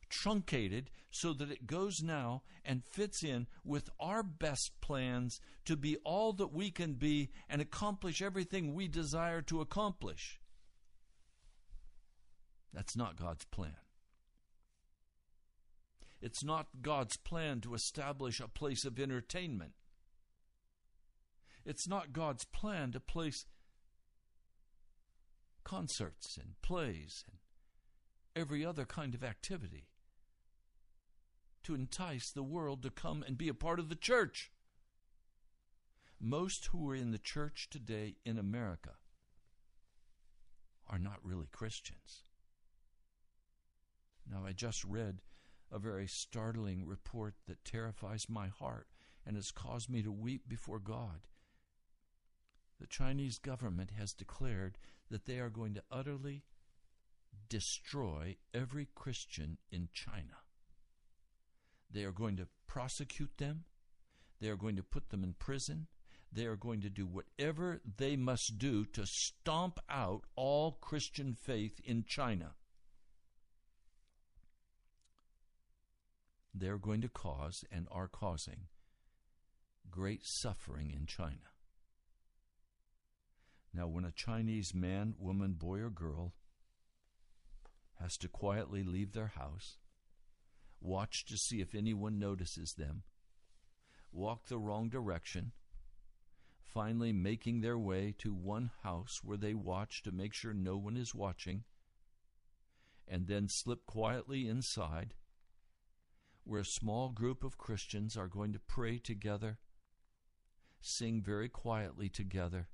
truncated 0.09 0.90
so 1.11 1.33
that 1.33 1.51
it 1.51 1.66
goes 1.66 2.03
now 2.03 2.42
and 2.64 2.85
fits 2.85 3.23
in 3.23 3.47
with 3.64 3.88
our 3.99 4.23
best 4.23 4.73
plans 4.81 5.40
to 5.64 5.77
be 5.77 5.97
all 6.05 6.33
that 6.35 6.53
we 6.53 6.71
can 6.71 6.94
be 6.94 7.31
and 7.49 7.61
accomplish 7.61 8.21
everything 8.21 8.75
we 8.75 8.88
desire 8.88 9.42
to 9.42 9.61
accomplish. 9.61 10.40
That's 12.73 12.97
not 12.97 13.16
God's 13.16 13.44
plan. 13.47 13.77
It's 16.21 16.44
not 16.44 16.66
God's 16.83 17.16
plan 17.16 17.61
to 17.62 17.75
establish 17.75 18.40
a 18.40 18.49
place 18.49 18.85
of 18.85 18.99
entertainment. 18.99 19.73
It's 21.64 21.88
not 21.88 22.12
God's 22.12 22.44
plan 22.44 22.92
to 22.92 23.01
place 23.01 23.47
concerts 25.64 26.37
and 26.37 26.55
plays 26.62 27.25
and 27.29 27.38
every 28.35 28.64
other 28.64 28.85
kind 28.85 29.14
of 29.14 29.23
activity 29.23 29.88
to 31.64 31.75
entice 31.75 32.31
the 32.31 32.42
world 32.42 32.83
to 32.83 32.90
come 32.90 33.23
and 33.27 33.38
be 33.38 33.49
a 33.49 33.55
part 33.55 33.79
of 33.79 33.88
the 33.88 33.94
church. 33.94 34.51
Most 36.21 36.66
who 36.66 36.88
are 36.90 36.94
in 36.94 37.12
the 37.12 37.18
church 37.18 37.68
today 37.71 38.16
in 38.25 38.38
America 38.38 38.94
are 40.88 40.99
not 40.99 41.18
really 41.23 41.47
Christians. 41.53 42.25
Now, 44.31 44.44
I 44.44 44.53
just 44.53 44.85
read 44.85 45.21
a 45.71 45.79
very 45.79 46.07
startling 46.07 46.87
report 46.87 47.35
that 47.47 47.64
terrifies 47.64 48.29
my 48.29 48.49
heart 48.49 48.88
and 49.27 49.37
has 49.37 49.51
caused 49.51 49.90
me 49.90 50.03
to 50.03 50.11
weep 50.11 50.49
before 50.49 50.79
God. 50.79 51.27
The 52.81 52.87
Chinese 52.87 53.38
government 53.38 53.90
has 53.99 54.12
declared 54.12 54.79
that 55.11 55.27
they 55.27 55.38
are 55.38 55.51
going 55.51 55.75
to 55.75 55.83
utterly 55.90 56.44
destroy 57.49 58.37
every 58.55 58.88
Christian 58.94 59.59
in 59.71 59.88
China. 59.92 60.37
They 61.90 62.05
are 62.05 62.12
going 62.12 62.37
to 62.37 62.48
prosecute 62.66 63.38
them. 63.38 63.64
They 64.40 64.48
are 64.48 64.57
going 64.57 64.77
to 64.77 64.83
put 64.83 65.11
them 65.11 65.24
in 65.24 65.35
prison. 65.35 65.87
They 66.33 66.44
are 66.44 66.57
going 66.57 66.83
to 66.83 66.90
do 66.90 67.07
whatever 67.07 67.81
they 67.96 68.16
must 68.16 68.59
do 68.59 68.85
to 68.87 69.07
stomp 69.07 69.81
out 69.88 70.24
all 70.37 70.72
Christian 70.72 71.35
faith 71.35 71.81
in 71.85 72.05
China. 72.07 72.53
They're 76.55 76.79
going 76.79 77.01
to 77.03 77.09
cause 77.09 77.64
and 77.70 77.87
are 77.90 78.09
causing 78.09 78.66
great 79.90 80.22
suffering 80.24 80.90
in 80.90 81.07
China. 81.07 81.53
Now, 83.72 83.87
when 83.87 84.05
a 84.05 84.12
Chinese 84.12 84.74
man, 84.74 85.14
woman, 85.18 85.53
boy, 85.53 85.79
or 85.81 85.90
girl 85.90 86.35
has 88.01 88.16
to 88.18 88.29
quietly 88.29 88.83
leave 88.83 89.12
their 89.12 89.29
house, 89.29 89.79
watch 90.81 91.25
to 91.27 91.37
see 91.37 91.61
if 91.61 91.75
anyone 91.75 92.19
notices 92.19 92.75
them, 92.75 93.03
walk 94.12 94.47
the 94.47 94.59
wrong 94.59 94.88
direction, 94.88 95.53
finally 96.61 97.12
making 97.12 97.61
their 97.61 97.79
way 97.79 98.14
to 98.19 98.33
one 98.33 98.71
house 98.83 99.21
where 99.23 99.37
they 99.37 99.55
watch 99.55 100.03
to 100.03 100.12
make 100.12 100.35
sure 100.35 100.55
no 100.55 100.77
one 100.77 100.97
is 100.97 101.14
watching, 101.14 101.64
and 103.07 103.27
then 103.27 103.49
slip 103.49 103.87
quietly 103.87 104.47
inside, 104.47 105.14
where 106.45 106.61
a 106.61 106.64
small 106.64 107.11
group 107.11 107.43
of 107.43 107.59
Christians 107.59 108.17
are 108.17 108.29
going 108.29 108.53
to 108.53 108.59
pray 108.59 108.99
together, 108.99 109.59
sing 110.81 111.23
very 111.23 111.49
quietly 111.49 112.09
together, 112.09 112.69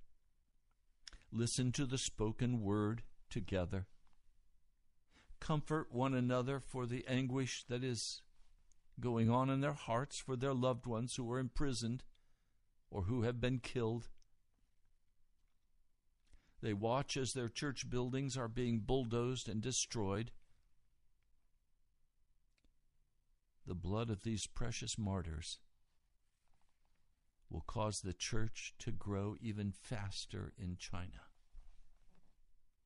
listen 1.32 1.72
to 1.72 1.86
the 1.86 1.98
spoken 1.98 2.60
word 2.60 3.02
together 3.30 3.86
comfort 5.44 5.88
one 5.92 6.14
another 6.14 6.58
for 6.58 6.86
the 6.86 7.04
anguish 7.06 7.64
that 7.68 7.84
is 7.84 8.22
going 8.98 9.28
on 9.28 9.50
in 9.50 9.60
their 9.60 9.74
hearts 9.74 10.18
for 10.18 10.36
their 10.36 10.54
loved 10.54 10.86
ones 10.86 11.16
who 11.16 11.30
are 11.30 11.38
imprisoned 11.38 12.02
or 12.90 13.02
who 13.02 13.22
have 13.22 13.40
been 13.40 13.58
killed. 13.58 14.08
They 16.62 16.72
watch 16.72 17.18
as 17.18 17.34
their 17.34 17.50
church 17.50 17.90
buildings 17.90 18.38
are 18.38 18.48
being 18.48 18.80
bulldozed 18.80 19.46
and 19.46 19.60
destroyed. 19.60 20.30
The 23.66 23.74
blood 23.74 24.08
of 24.08 24.22
these 24.22 24.46
precious 24.46 24.96
martyrs 24.96 25.58
will 27.50 27.64
cause 27.66 28.00
the 28.00 28.14
church 28.14 28.72
to 28.78 28.90
grow 28.92 29.36
even 29.42 29.72
faster 29.72 30.54
in 30.56 30.76
China. 30.78 31.28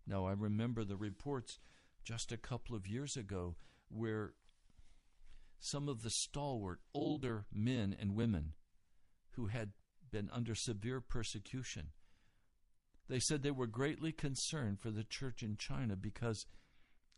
Now, 0.09 0.27
I 0.27 0.33
remember 0.33 0.83
the 0.83 0.97
reports 0.97 1.61
just 2.09 2.33
a 2.33 2.39
couple 2.39 2.75
of 2.75 2.87
years 2.87 3.19
ago 3.19 3.55
where 3.91 4.33
some 5.61 5.91
of 5.91 6.03
the 6.03 6.09
stalwart 6.09 6.81
older 6.95 7.45
men 7.53 7.95
and 8.01 8.15
women 8.15 8.55
who 9.33 9.49
had 9.49 9.73
been 10.11 10.31
under 10.33 10.55
severe 10.55 11.03
persecution 11.03 11.89
they 13.11 13.19
said 13.19 13.43
they 13.43 13.51
were 13.51 13.67
greatly 13.67 14.11
concerned 14.11 14.81
for 14.81 14.91
the 14.91 15.05
church 15.05 15.43
in 15.43 15.59
China 15.59 15.97
because 15.97 16.47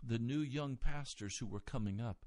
the 0.03 0.19
new 0.19 0.41
young 0.41 0.77
pastors 0.77 1.39
who 1.39 1.47
were 1.47 1.61
coming 1.61 2.01
up 2.01 2.25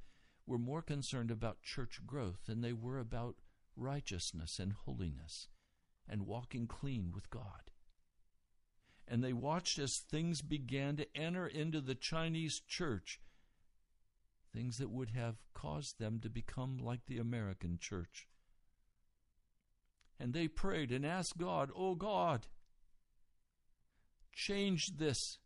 were 0.47 0.57
more 0.57 0.81
concerned 0.81 1.31
about 1.31 1.63
church 1.63 1.99
growth 2.05 2.45
than 2.45 2.61
they 2.61 2.73
were 2.73 2.99
about 2.99 3.35
righteousness 3.75 4.57
and 4.57 4.71
holiness 4.85 5.49
and 6.07 6.27
walking 6.27 6.65
clean 6.65 7.11
with 7.13 7.29
God 7.29 7.71
and 9.07 9.23
they 9.23 9.33
watched 9.33 9.79
as 9.79 9.97
things 9.97 10.41
began 10.41 10.95
to 10.97 11.17
enter 11.17 11.47
into 11.47 11.81
the 11.81 11.95
Chinese 11.95 12.61
church, 12.67 13.19
things 14.53 14.77
that 14.77 14.89
would 14.89 15.11
have 15.11 15.35
caused 15.53 15.99
them 15.99 16.19
to 16.21 16.29
become 16.29 16.77
like 16.77 17.05
the 17.05 17.17
American 17.17 17.77
church. 17.79 18.27
And 20.19 20.33
they 20.33 20.47
prayed 20.47 20.91
and 20.91 21.05
asked 21.05 21.37
God, 21.37 21.69
Oh 21.75 21.95
God, 21.95 22.47
change 24.31 24.97
this. 24.97 25.39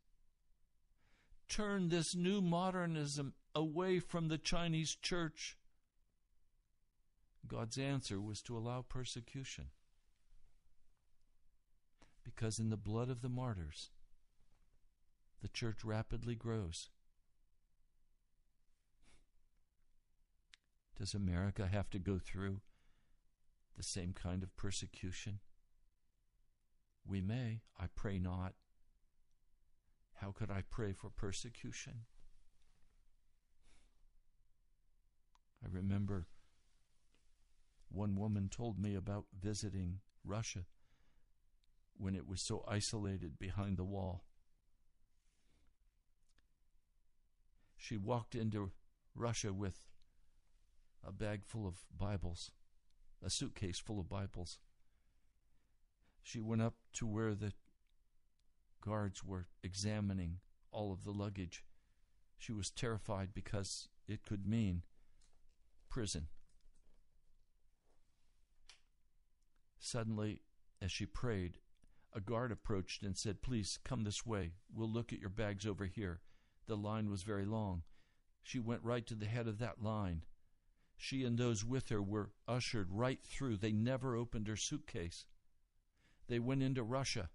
Turn 1.49 1.89
this 1.89 2.15
new 2.15 2.41
modernism 2.41 3.33
away 3.55 3.99
from 3.99 4.27
the 4.27 4.37
Chinese 4.37 4.95
church. 4.95 5.57
God's 7.47 7.77
answer 7.77 8.19
was 8.19 8.41
to 8.43 8.57
allow 8.57 8.83
persecution 8.87 9.67
because 12.27 12.59
in 12.59 12.69
the 12.69 12.77
blood 12.77 13.09
of 13.09 13.21
the 13.21 13.29
martyrs, 13.29 13.89
the 15.41 15.47
church 15.47 15.85
rapidly 15.85 16.35
grows. 16.35 16.89
Does 20.99 21.13
America 21.13 21.67
have 21.71 21.89
to 21.91 21.99
go 21.99 22.19
through 22.19 22.59
the 23.77 23.83
same 23.83 24.13
kind 24.13 24.43
of 24.43 24.55
persecution? 24.57 25.39
We 27.07 27.21
may, 27.21 27.61
I 27.79 27.85
pray 27.95 28.19
not. 28.19 28.55
How 30.15 30.31
could 30.31 30.51
I 30.51 30.63
pray 30.69 30.91
for 30.91 31.09
persecution? 31.09 32.01
I 35.63 35.67
remember 35.71 36.27
one 37.89 38.17
woman 38.17 38.49
told 38.49 38.77
me 38.77 38.95
about 38.95 39.25
visiting 39.39 39.99
Russia 40.25 40.65
when 41.97 42.15
it 42.15 42.27
was 42.27 42.41
so 42.41 42.63
isolated 42.67 43.39
behind 43.39 43.77
the 43.77 43.83
wall. 43.83 44.23
She 47.75 47.97
walked 47.97 48.35
into 48.35 48.71
Russia 49.15 49.53
with 49.53 49.87
a 51.05 51.11
bag 51.11 51.45
full 51.45 51.67
of 51.67 51.85
Bibles, 51.95 52.51
a 53.23 53.29
suitcase 53.29 53.79
full 53.79 53.99
of 53.99 54.09
Bibles. 54.09 54.59
She 56.21 56.41
went 56.41 56.61
up 56.61 56.75
to 56.93 57.07
where 57.07 57.33
the 57.33 57.53
guards 58.81 59.23
were 59.23 59.47
examining 59.63 60.39
all 60.71 60.91
of 60.91 61.03
the 61.03 61.11
luggage. 61.11 61.63
She 62.37 62.51
was 62.51 62.69
terrified 62.69 63.29
because 63.33 63.87
it 64.07 64.25
could 64.25 64.45
mean 64.45 64.83
prison. 65.89 66.27
Suddenly, 69.79 70.41
as 70.81 70.91
she 70.91 71.05
prayed, 71.05 71.59
a 72.13 72.19
guard 72.19 72.51
approached 72.51 73.03
and 73.03 73.17
said, 73.17 73.41
Please 73.41 73.79
come 73.83 74.03
this 74.03 74.25
way. 74.25 74.53
We'll 74.73 74.89
look 74.89 75.13
at 75.13 75.19
your 75.19 75.29
bags 75.29 75.65
over 75.65 75.85
here. 75.85 76.21
The 76.67 76.77
line 76.77 77.09
was 77.09 77.23
very 77.23 77.45
long. 77.45 77.83
She 78.43 78.59
went 78.59 78.83
right 78.83 79.05
to 79.07 79.15
the 79.15 79.25
head 79.25 79.47
of 79.47 79.59
that 79.59 79.83
line. 79.83 80.23
She 80.97 81.23
and 81.23 81.37
those 81.37 81.63
with 81.63 81.89
her 81.89 82.01
were 82.01 82.31
ushered 82.47 82.87
right 82.91 83.19
through. 83.23 83.57
They 83.57 83.71
never 83.71 84.15
opened 84.15 84.47
her 84.47 84.55
suitcase. 84.55 85.25
They 86.27 86.39
went 86.39 86.63
into 86.63 86.83
Russia. 86.83 87.29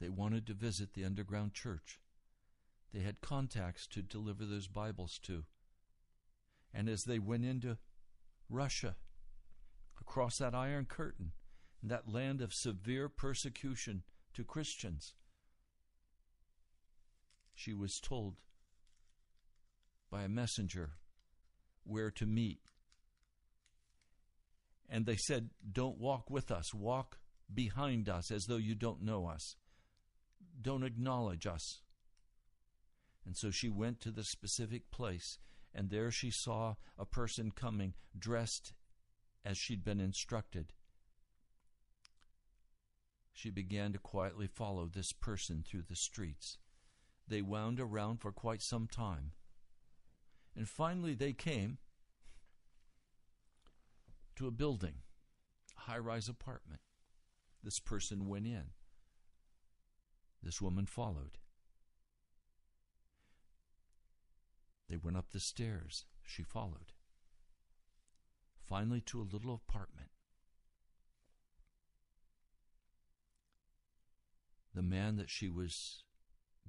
They 0.00 0.08
wanted 0.08 0.46
to 0.46 0.54
visit 0.54 0.94
the 0.94 1.04
underground 1.04 1.54
church. 1.54 2.00
They 2.92 3.00
had 3.00 3.20
contacts 3.20 3.86
to 3.88 4.02
deliver 4.02 4.44
those 4.46 4.68
Bibles 4.68 5.18
to. 5.24 5.44
And 6.72 6.88
as 6.88 7.04
they 7.04 7.18
went 7.18 7.44
into 7.44 7.78
Russia, 8.48 8.96
across 10.00 10.38
that 10.38 10.54
Iron 10.54 10.86
Curtain, 10.86 11.32
that 11.82 12.12
land 12.12 12.40
of 12.40 12.52
severe 12.52 13.08
persecution 13.08 14.02
to 14.34 14.44
Christians, 14.44 15.14
she 17.54 17.72
was 17.72 18.00
told 18.00 18.36
by 20.10 20.22
a 20.22 20.28
messenger 20.28 20.92
where 21.84 22.10
to 22.10 22.26
meet. 22.26 22.60
And 24.88 25.06
they 25.06 25.16
said, 25.16 25.50
Don't 25.70 25.98
walk 25.98 26.30
with 26.30 26.50
us, 26.50 26.72
walk 26.72 27.18
behind 27.52 28.08
us 28.08 28.30
as 28.30 28.44
though 28.44 28.56
you 28.56 28.74
don't 28.74 29.02
know 29.02 29.26
us. 29.26 29.56
Don't 30.60 30.84
acknowledge 30.84 31.46
us. 31.46 31.82
And 33.26 33.36
so 33.36 33.50
she 33.50 33.68
went 33.68 34.00
to 34.00 34.10
the 34.10 34.24
specific 34.24 34.90
place, 34.90 35.38
and 35.74 35.90
there 35.90 36.10
she 36.10 36.30
saw 36.30 36.76
a 36.98 37.04
person 37.04 37.50
coming 37.50 37.94
dressed 38.18 38.72
as 39.44 39.58
she'd 39.58 39.84
been 39.84 40.00
instructed. 40.00 40.72
She 43.38 43.50
began 43.50 43.92
to 43.92 44.00
quietly 44.00 44.48
follow 44.48 44.86
this 44.86 45.12
person 45.12 45.62
through 45.64 45.84
the 45.88 45.94
streets. 45.94 46.58
They 47.28 47.40
wound 47.40 47.78
around 47.78 48.16
for 48.16 48.32
quite 48.32 48.60
some 48.60 48.88
time. 48.88 49.30
And 50.56 50.68
finally, 50.68 51.14
they 51.14 51.34
came 51.34 51.78
to 54.34 54.48
a 54.48 54.50
building, 54.50 54.94
a 55.76 55.82
high 55.82 55.98
rise 55.98 56.28
apartment. 56.28 56.80
This 57.62 57.78
person 57.78 58.26
went 58.26 58.46
in. 58.46 58.70
This 60.42 60.60
woman 60.60 60.86
followed. 60.86 61.38
They 64.88 64.96
went 64.96 65.16
up 65.16 65.30
the 65.30 65.38
stairs. 65.38 66.06
She 66.26 66.42
followed. 66.42 66.92
Finally, 68.66 69.02
to 69.02 69.20
a 69.20 69.30
little 69.32 69.54
apartment. 69.54 70.10
The 74.78 74.82
man 74.84 75.16
that 75.16 75.28
she 75.28 75.48
was 75.48 76.04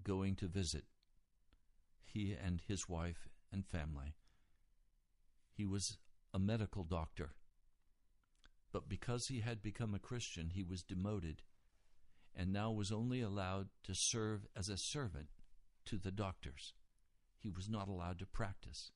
going 0.03 0.36
to 0.38 0.47
visit, 0.47 0.86
he 2.03 2.34
and 2.34 2.60
his 2.68 2.89
wife 2.89 3.30
and 3.51 3.64
family, 3.64 4.16
he 5.53 5.64
was 5.64 5.99
a 6.34 6.39
medical 6.39 6.84
doctor. 6.84 7.36
But 8.72 8.89
because 8.89 9.28
he 9.28 9.41
had 9.41 9.62
become 9.62 9.93
a 9.93 9.99
Christian, 9.99 10.49
he 10.49 10.64
was 10.64 10.82
demoted 10.82 11.43
and 12.36 12.51
now 12.51 12.72
was 12.72 12.91
only 12.91 13.22
allowed 13.22 13.68
to 13.84 13.93
serve 13.93 14.47
as 14.55 14.70
a 14.70 14.78
servant 14.78 15.28
to 15.86 15.99
the 15.99 16.10
doctors 16.10 16.74
he 17.38 17.51
was 17.51 17.70
not 17.70 17.88
allowed 17.88 18.18
to 18.18 18.26
practice. 18.26 18.89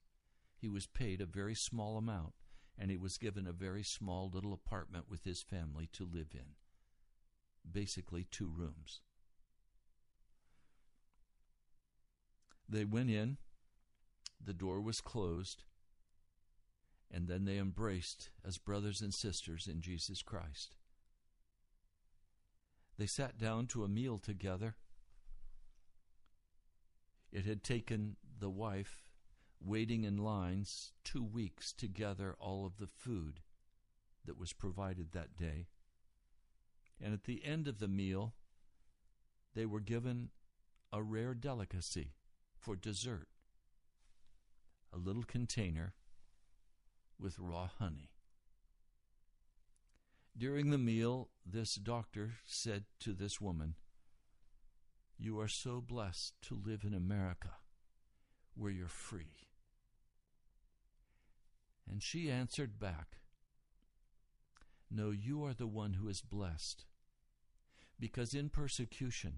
He 0.58 0.70
was 0.70 0.88
paid 0.88 1.22
a 1.22 1.28
very 1.28 1.54
small 1.54 2.00
amount, 2.00 2.34
and 2.80 2.90
he 2.90 2.98
was 2.98 3.20
given 3.20 3.46
a 3.46 3.54
very 3.54 3.84
small 3.84 4.32
little 4.34 4.54
apartment 4.54 5.06
with 5.08 5.24
his 5.24 5.44
family 5.44 5.88
to 5.94 6.04
live 6.04 6.34
in. 6.34 6.56
Basically, 7.70 8.26
two 8.30 8.52
rooms. 8.56 9.02
They 12.68 12.86
went 12.86 13.10
in, 13.10 13.38
the 14.44 14.54
door 14.54 14.82
was 14.82 15.02
closed, 15.02 15.64
and 17.12 17.28
then 17.28 17.46
they 17.46 17.58
embraced 17.58 18.30
as 18.46 18.58
brothers 18.58 19.02
and 19.02 19.14
sisters 19.14 19.68
in 19.68 19.82
Jesus 19.82 20.22
Christ. 20.22 20.76
They 22.98 23.06
sat 23.06 23.38
down 23.38 23.68
to 23.68 23.84
a 23.84 23.90
meal 23.90 24.18
together. 24.18 24.76
It 27.32 27.46
had 27.46 27.64
taken 27.64 28.18
the 28.40 28.50
wife 28.50 29.10
waiting 29.60 30.04
in 30.04 30.18
lines 30.18 30.92
two 31.04 31.24
weeks 31.24 31.74
to 31.74 31.88
gather 31.88 32.36
all 32.40 32.66
of 32.66 32.78
the 32.78 32.88
food 32.88 33.40
that 34.26 34.38
was 34.38 34.54
provided 34.54 35.12
that 35.12 35.36
day. 35.36 35.68
And 37.04 37.14
at 37.14 37.26
the 37.26 37.44
end 37.44 37.68
of 37.68 37.80
the 37.80 37.88
meal, 37.88 38.34
they 39.54 39.66
were 39.66 39.82
given 39.82 40.30
a 40.92 41.04
rare 41.04 41.34
delicacy 41.34 42.14
for 42.58 42.76
dessert 42.76 43.28
a 44.94 44.98
little 44.98 45.24
container 45.24 45.94
with 47.20 47.40
raw 47.40 47.68
honey. 47.80 48.12
During 50.38 50.70
the 50.70 50.78
meal, 50.78 51.30
this 51.46 51.76
doctor 51.76 52.36
said 52.46 52.86
to 53.00 53.14
this 53.14 53.42
woman, 53.42 53.76
You 55.18 55.40
are 55.40 55.48
so 55.48 55.82
blessed 55.82 56.34
to 56.44 56.60
live 56.64 56.84
in 56.84 56.94
America 56.94 57.52
where 58.56 58.72
you're 58.72 58.88
free. 58.88 59.48
And 61.90 62.02
she 62.02 62.32
answered 62.32 62.80
back, 62.80 63.18
No, 64.90 65.12
you 65.12 65.44
are 65.44 65.54
the 65.54 65.68
one 65.68 65.94
who 65.94 66.08
is 66.08 66.22
blessed, 66.22 66.86
because 68.04 68.34
in 68.34 68.50
persecution 68.50 69.32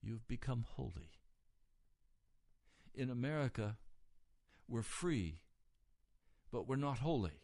you've 0.00 0.26
become 0.26 0.64
holy. 0.70 1.10
In 2.94 3.10
America, 3.10 3.76
we're 4.66 4.80
free, 4.80 5.42
but 6.50 6.66
we're 6.66 6.76
not 6.76 7.00
holy. 7.00 7.42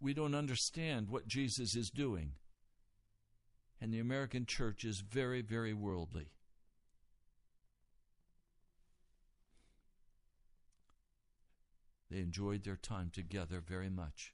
We 0.00 0.14
don't 0.14 0.36
understand 0.36 1.08
what 1.08 1.26
Jesus 1.26 1.74
is 1.74 1.90
doing. 1.90 2.34
And 3.80 3.92
the 3.92 3.98
American 3.98 4.46
church 4.46 4.84
is 4.84 5.00
very, 5.00 5.42
very 5.42 5.74
worldly. 5.74 6.28
They 12.08 12.18
enjoyed 12.18 12.62
their 12.62 12.76
time 12.76 13.10
together 13.12 13.60
very 13.60 13.90
much 13.90 14.32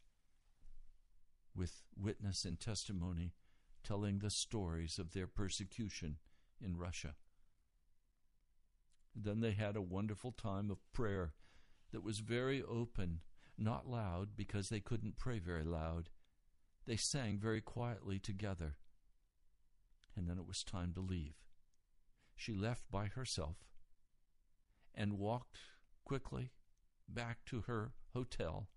with 1.57 1.85
witness 1.99 2.45
and 2.45 2.61
testimony, 2.61 3.33
telling 3.83 4.19
the 4.19 4.31
stories 4.31 4.99
of 4.99 5.13
their 5.13 5.27
persecution 5.27 6.17
in 6.63 6.77
Russia. 6.77 7.15
Then 9.15 9.41
they 9.41 9.53
had 9.53 9.77
a 9.77 9.83
wonderful 9.83 10.33
time 10.33 10.71
of 10.71 10.93
prayer 10.93 11.35
that 11.93 12.05
was 12.05 12.21
very 12.21 12.63
open, 12.63 13.21
not 13.59 13.89
loud 13.89 14.37
because 14.37 14.69
they 14.69 14.81
couldn't 14.81 15.19
pray 15.19 15.39
very 15.39 15.65
loud. 15.65 16.11
They 16.87 16.97
sang 16.97 17.39
very 17.39 17.61
quietly 17.61 18.19
together. 18.19 18.77
And 20.17 20.29
then 20.29 20.39
it 20.39 20.47
was 20.47 20.65
time 20.65 20.93
to 20.95 21.01
leave. 21.01 21.35
She 22.37 22.55
left 22.55 22.91
by 22.91 23.07
herself 23.07 23.57
and 24.95 25.19
walked 25.19 25.59
quickly 26.05 26.53
back 27.09 27.45
to 27.47 27.63
her 27.63 27.93
hotel, 28.15 28.69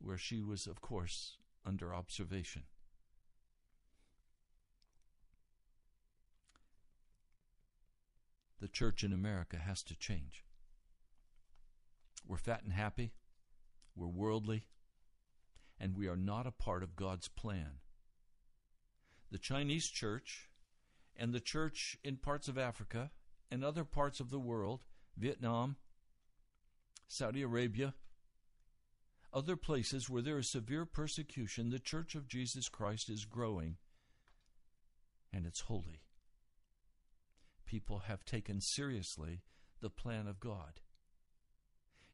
where 0.00 0.18
she 0.18 0.42
was, 0.42 0.66
of 0.66 0.80
course, 0.80 1.38
under 1.64 1.94
observation. 1.94 2.64
The 8.64 8.68
church 8.68 9.04
in 9.04 9.12
America 9.12 9.58
has 9.58 9.82
to 9.82 9.94
change. 9.94 10.42
We're 12.26 12.38
fat 12.38 12.62
and 12.64 12.72
happy, 12.72 13.12
we're 13.94 14.08
worldly, 14.08 14.64
and 15.78 15.94
we 15.94 16.08
are 16.08 16.16
not 16.16 16.46
a 16.46 16.50
part 16.50 16.82
of 16.82 16.96
God's 16.96 17.28
plan. 17.28 17.80
the 19.30 19.36
Chinese 19.36 19.88
church 19.88 20.48
and 21.14 21.34
the 21.34 21.40
church 21.40 21.98
in 22.02 22.16
parts 22.16 22.48
of 22.48 22.56
Africa 22.56 23.10
and 23.50 23.62
other 23.62 23.84
parts 23.84 24.18
of 24.18 24.30
the 24.30 24.40
world, 24.40 24.86
Vietnam, 25.14 25.76
Saudi 27.06 27.42
Arabia, 27.42 27.92
other 29.30 29.56
places 29.56 30.08
where 30.08 30.22
there 30.22 30.38
is 30.38 30.48
severe 30.48 30.86
persecution, 30.86 31.68
the 31.68 31.78
church 31.78 32.14
of 32.14 32.28
Jesus 32.28 32.70
Christ 32.70 33.10
is 33.10 33.26
growing 33.26 33.76
and 35.34 35.44
it's 35.44 35.60
holy. 35.60 36.03
People 37.74 38.02
have 38.06 38.24
taken 38.24 38.60
seriously 38.60 39.42
the 39.80 39.90
plan 39.90 40.28
of 40.28 40.38
God. 40.38 40.80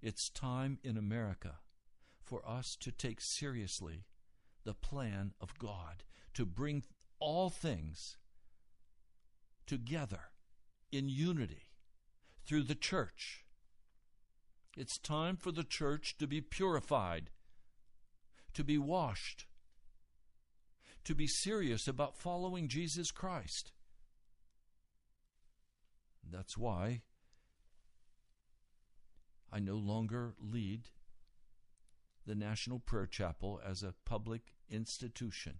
It's 0.00 0.30
time 0.30 0.78
in 0.82 0.96
America 0.96 1.56
for 2.22 2.40
us 2.48 2.78
to 2.80 2.90
take 2.90 3.20
seriously 3.20 4.06
the 4.64 4.72
plan 4.72 5.34
of 5.38 5.58
God 5.58 6.02
to 6.32 6.46
bring 6.46 6.84
all 7.18 7.50
things 7.50 8.16
together 9.66 10.30
in 10.90 11.10
unity 11.10 11.66
through 12.46 12.62
the 12.62 12.74
church. 12.74 13.44
It's 14.78 14.96
time 14.96 15.36
for 15.36 15.52
the 15.52 15.62
church 15.62 16.16
to 16.20 16.26
be 16.26 16.40
purified, 16.40 17.28
to 18.54 18.64
be 18.64 18.78
washed, 18.78 19.44
to 21.04 21.14
be 21.14 21.26
serious 21.26 21.86
about 21.86 22.16
following 22.16 22.66
Jesus 22.66 23.10
Christ. 23.10 23.72
That's 26.30 26.56
why 26.56 27.02
I 29.52 29.58
no 29.58 29.74
longer 29.74 30.34
lead 30.38 30.88
the 32.26 32.34
National 32.34 32.78
Prayer 32.78 33.06
Chapel 33.06 33.60
as 33.64 33.82
a 33.82 33.94
public 34.04 34.54
institution, 34.70 35.58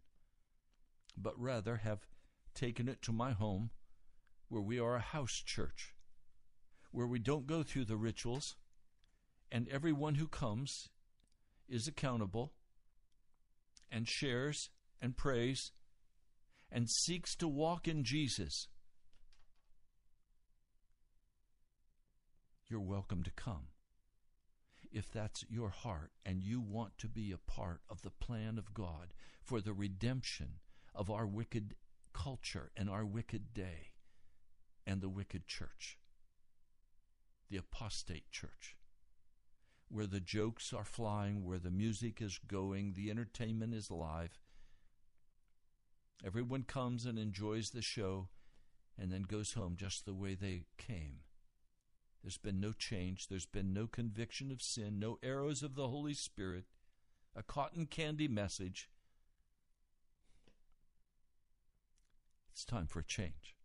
but 1.16 1.38
rather 1.40 1.76
have 1.78 2.06
taken 2.54 2.88
it 2.88 3.02
to 3.02 3.12
my 3.12 3.32
home 3.32 3.70
where 4.48 4.62
we 4.62 4.78
are 4.78 4.96
a 4.96 5.00
house 5.00 5.42
church, 5.44 5.94
where 6.92 7.06
we 7.06 7.18
don't 7.18 7.46
go 7.46 7.62
through 7.62 7.86
the 7.86 7.96
rituals, 7.96 8.56
and 9.50 9.68
everyone 9.68 10.16
who 10.16 10.28
comes 10.28 10.88
is 11.68 11.88
accountable 11.88 12.52
and 13.90 14.06
shares 14.06 14.70
and 15.00 15.16
prays 15.16 15.72
and 16.70 16.88
seeks 16.88 17.34
to 17.34 17.48
walk 17.48 17.88
in 17.88 18.04
Jesus. 18.04 18.68
You're 22.70 22.78
welcome 22.78 23.24
to 23.24 23.32
come 23.32 23.66
if 24.92 25.10
that's 25.10 25.44
your 25.50 25.70
heart 25.70 26.12
and 26.24 26.40
you 26.40 26.60
want 26.60 26.98
to 26.98 27.08
be 27.08 27.32
a 27.32 27.50
part 27.50 27.80
of 27.90 28.02
the 28.02 28.10
plan 28.10 28.58
of 28.58 28.72
God 28.72 29.12
for 29.42 29.60
the 29.60 29.72
redemption 29.72 30.60
of 30.94 31.10
our 31.10 31.26
wicked 31.26 31.74
culture 32.12 32.70
and 32.76 32.88
our 32.88 33.04
wicked 33.04 33.52
day 33.52 33.90
and 34.86 35.00
the 35.00 35.08
wicked 35.08 35.48
church, 35.48 35.98
the 37.50 37.56
apostate 37.56 38.30
church, 38.30 38.76
where 39.88 40.06
the 40.06 40.20
jokes 40.20 40.72
are 40.72 40.84
flying, 40.84 41.44
where 41.44 41.58
the 41.58 41.72
music 41.72 42.22
is 42.22 42.38
going, 42.46 42.92
the 42.92 43.10
entertainment 43.10 43.74
is 43.74 43.90
live. 43.90 44.38
Everyone 46.24 46.62
comes 46.62 47.04
and 47.04 47.18
enjoys 47.18 47.70
the 47.70 47.82
show 47.82 48.28
and 48.96 49.12
then 49.12 49.22
goes 49.22 49.54
home 49.54 49.74
just 49.76 50.06
the 50.06 50.14
way 50.14 50.36
they 50.36 50.66
came. 50.78 51.22
There's 52.22 52.38
been 52.38 52.60
no 52.60 52.72
change. 52.72 53.28
There's 53.28 53.46
been 53.46 53.72
no 53.72 53.86
conviction 53.86 54.50
of 54.50 54.62
sin, 54.62 54.98
no 54.98 55.18
arrows 55.22 55.62
of 55.62 55.74
the 55.74 55.88
Holy 55.88 56.14
Spirit, 56.14 56.64
a 57.34 57.42
cotton 57.42 57.86
candy 57.86 58.28
message. 58.28 58.88
It's 62.52 62.64
time 62.64 62.86
for 62.86 62.98
a 62.98 63.04
change. 63.04 63.56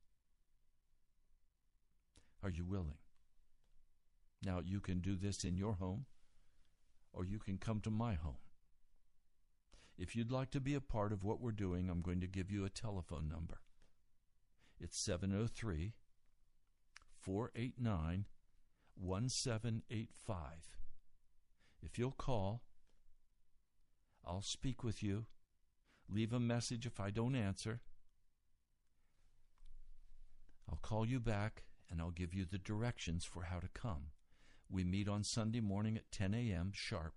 Are 2.41 2.49
you 2.49 2.63
willing? 2.63 2.99
Now, 4.43 4.61
you 4.63 4.79
can 4.79 4.99
do 4.99 5.15
this 5.15 5.43
in 5.43 5.57
your 5.57 5.73
home, 5.73 6.05
or 7.11 7.25
you 7.25 7.39
can 7.39 7.57
come 7.57 7.81
to 7.81 7.89
my 7.89 8.13
home. 8.13 8.37
If 9.97 10.15
you'd 10.15 10.31
like 10.31 10.51
to 10.51 10.59
be 10.59 10.75
a 10.75 10.81
part 10.81 11.11
of 11.11 11.23
what 11.23 11.41
we're 11.41 11.51
doing, 11.51 11.89
I'm 11.89 12.01
going 12.01 12.21
to 12.21 12.27
give 12.27 12.51
you 12.51 12.63
a 12.63 12.69
telephone 12.69 13.27
number. 13.27 13.61
It's 14.79 14.99
703 14.99 15.93
489 17.19 18.25
1785. 18.95 20.41
If 21.81 21.99
you'll 21.99 22.11
call, 22.11 22.63
I'll 24.25 24.41
speak 24.41 24.83
with 24.83 25.03
you. 25.03 25.25
Leave 26.09 26.33
a 26.33 26.39
message 26.39 26.85
if 26.85 26.99
I 26.99 27.09
don't 27.09 27.35
answer. 27.35 27.81
I'll 30.69 30.79
call 30.81 31.05
you 31.05 31.19
back 31.19 31.63
and 31.89 32.01
I'll 32.01 32.11
give 32.11 32.33
you 32.33 32.45
the 32.45 32.57
directions 32.57 33.23
for 33.23 33.43
how 33.43 33.59
to 33.59 33.67
come. 33.67 34.07
We 34.69 34.83
meet 34.83 35.07
on 35.07 35.23
Sunday 35.23 35.59
morning 35.59 35.95
at 35.95 36.11
10 36.11 36.33
a.m. 36.33 36.71
sharp. 36.73 37.13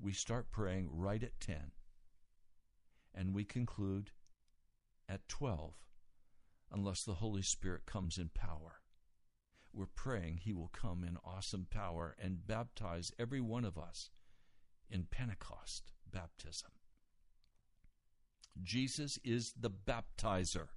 We 0.00 0.12
start 0.12 0.50
praying 0.50 0.88
right 0.92 1.22
at 1.22 1.38
10. 1.40 1.72
And 3.14 3.34
we 3.34 3.44
conclude 3.44 4.10
at 5.08 5.28
12, 5.28 5.74
unless 6.72 7.04
the 7.04 7.14
Holy 7.14 7.42
Spirit 7.42 7.86
comes 7.86 8.18
in 8.18 8.30
power 8.34 8.80
we're 9.78 9.86
praying 9.86 10.40
He 10.42 10.52
will 10.52 10.70
come 10.72 11.04
in 11.04 11.16
awesome 11.24 11.66
power 11.70 12.16
and 12.20 12.44
baptize 12.44 13.12
every 13.16 13.40
one 13.40 13.64
of 13.64 13.78
us 13.78 14.10
in 14.90 15.04
Pentecost 15.08 15.92
baptism. 16.12 16.70
Jesus 18.60 19.20
is 19.22 19.52
the 19.58 19.70
baptizer. 19.70 20.68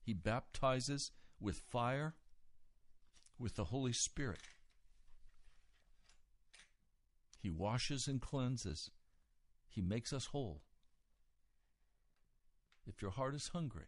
He 0.00 0.14
baptizes 0.14 1.10
with 1.40 1.56
fire, 1.56 2.14
with 3.36 3.56
the 3.56 3.64
Holy 3.64 3.92
Spirit. 3.92 4.42
He 7.40 7.50
washes 7.50 8.06
and 8.06 8.20
cleanses. 8.20 8.92
He 9.68 9.82
makes 9.82 10.12
us 10.12 10.26
whole. 10.26 10.62
If 12.86 13.02
your 13.02 13.10
heart 13.10 13.34
is 13.34 13.48
hungry, 13.48 13.86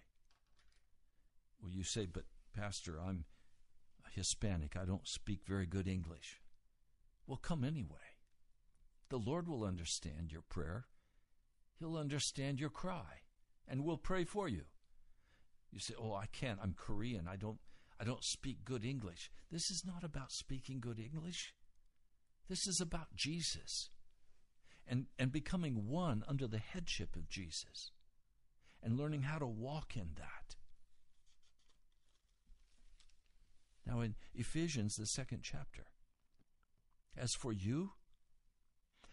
well, 1.63 1.71
you 1.71 1.85
say, 1.85 2.07
but 2.07 2.25
Pastor, 2.57 2.99
I'm 3.01 3.25
Hispanic. 4.17 4.77
I 4.77 4.85
don't 4.85 5.07
speak 5.07 5.47
very 5.47 5.67
good 5.67 5.87
English. 5.87 6.41
Well, 7.27 7.39
come 7.39 7.63
anyway. 7.63 8.17
The 9.09 9.19
Lord 9.19 9.47
will 9.47 9.65
understand 9.65 10.33
your 10.33 10.43
prayer. 10.43 10.87
He'll 11.79 11.97
understand 11.97 12.59
your 12.59 12.71
cry, 12.71 13.23
and 13.69 13.85
we'll 13.85 13.99
pray 13.99 14.25
for 14.25 14.49
you. 14.49 14.65
You 15.71 15.79
say, 15.79 15.95
"Oh, 15.97 16.15
I 16.15 16.27
can't. 16.27 16.59
I'm 16.63 16.75
Korean. 16.75 17.29
I 17.29 17.37
don't 17.37 17.61
I 18.01 18.05
don't 18.05 18.25
speak 18.25 18.65
good 18.65 18.85
English." 18.85 19.31
This 19.51 19.71
is 19.71 19.85
not 19.85 20.03
about 20.03 20.33
speaking 20.33 20.81
good 20.81 20.99
English. 20.99 21.55
This 22.49 22.67
is 22.67 22.81
about 22.81 23.15
Jesus. 23.15 23.91
And 24.87 25.07
and 25.19 25.31
becoming 25.31 25.87
one 25.87 26.25
under 26.27 26.47
the 26.47 26.59
headship 26.59 27.15
of 27.15 27.29
Jesus. 27.29 27.93
And 28.83 28.97
learning 28.97 29.23
how 29.23 29.39
to 29.39 29.47
walk 29.47 29.97
in 29.97 30.15
that. 30.15 30.57
Now, 33.87 34.01
in 34.01 34.17
Ephesians, 34.35 34.97
the 34.97 35.07
second 35.07 35.41
chapter, 35.43 35.85
as 37.17 37.35
for 37.35 37.53
you, 37.53 37.93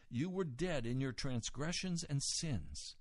you 0.10 0.30
were 0.30 0.44
dead 0.44 0.86
in 0.86 1.00
your 1.00 1.12
transgressions 1.12 2.04
and 2.04 2.22
sins, 2.22 2.96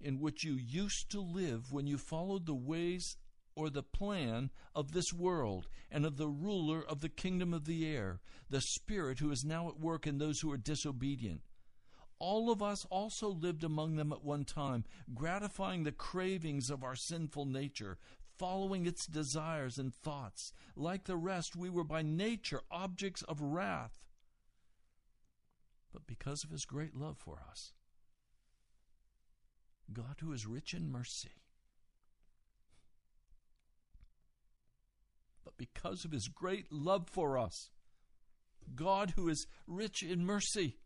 in 0.00 0.20
which 0.20 0.44
you 0.44 0.54
used 0.54 1.10
to 1.10 1.20
live 1.20 1.72
when 1.72 1.86
you 1.86 1.98
followed 1.98 2.46
the 2.46 2.54
ways 2.54 3.16
or 3.54 3.70
the 3.70 3.82
plan 3.82 4.50
of 4.74 4.92
this 4.92 5.12
world 5.12 5.68
and 5.90 6.06
of 6.06 6.16
the 6.16 6.28
ruler 6.28 6.82
of 6.82 7.00
the 7.00 7.08
kingdom 7.08 7.52
of 7.52 7.64
the 7.64 7.86
air, 7.86 8.20
the 8.48 8.60
Spirit 8.60 9.18
who 9.18 9.30
is 9.30 9.44
now 9.44 9.68
at 9.68 9.80
work 9.80 10.06
in 10.06 10.18
those 10.18 10.40
who 10.40 10.50
are 10.52 10.58
disobedient. 10.58 11.42
All 12.18 12.50
of 12.50 12.62
us 12.62 12.86
also 12.88 13.28
lived 13.28 13.64
among 13.64 13.96
them 13.96 14.12
at 14.12 14.24
one 14.24 14.44
time, 14.44 14.84
gratifying 15.12 15.82
the 15.82 15.92
cravings 15.92 16.70
of 16.70 16.84
our 16.84 16.94
sinful 16.94 17.46
nature, 17.46 17.98
following 18.42 18.86
its 18.86 19.06
desires 19.06 19.78
and 19.78 19.94
thoughts. 19.94 20.52
Like 20.74 21.04
the 21.04 21.16
rest, 21.16 21.54
we 21.54 21.70
were 21.70 21.84
by 21.84 22.02
nature 22.02 22.60
objects 22.72 23.22
of 23.22 23.40
wrath. 23.40 24.04
But 25.92 26.08
because 26.08 26.42
of 26.42 26.50
his 26.50 26.64
great 26.64 26.96
love 26.96 27.18
for 27.18 27.38
us, 27.48 27.72
God, 29.92 30.16
who 30.18 30.32
is 30.32 30.44
rich 30.44 30.74
in 30.74 30.90
mercy, 30.90 31.36
but 35.44 35.56
because 35.56 36.04
of 36.04 36.10
his 36.10 36.26
great 36.26 36.72
love 36.72 37.06
for 37.08 37.38
us, 37.38 37.70
God, 38.74 39.12
who 39.14 39.28
is 39.28 39.46
rich 39.68 40.02
in 40.02 40.26
mercy, 40.26 40.78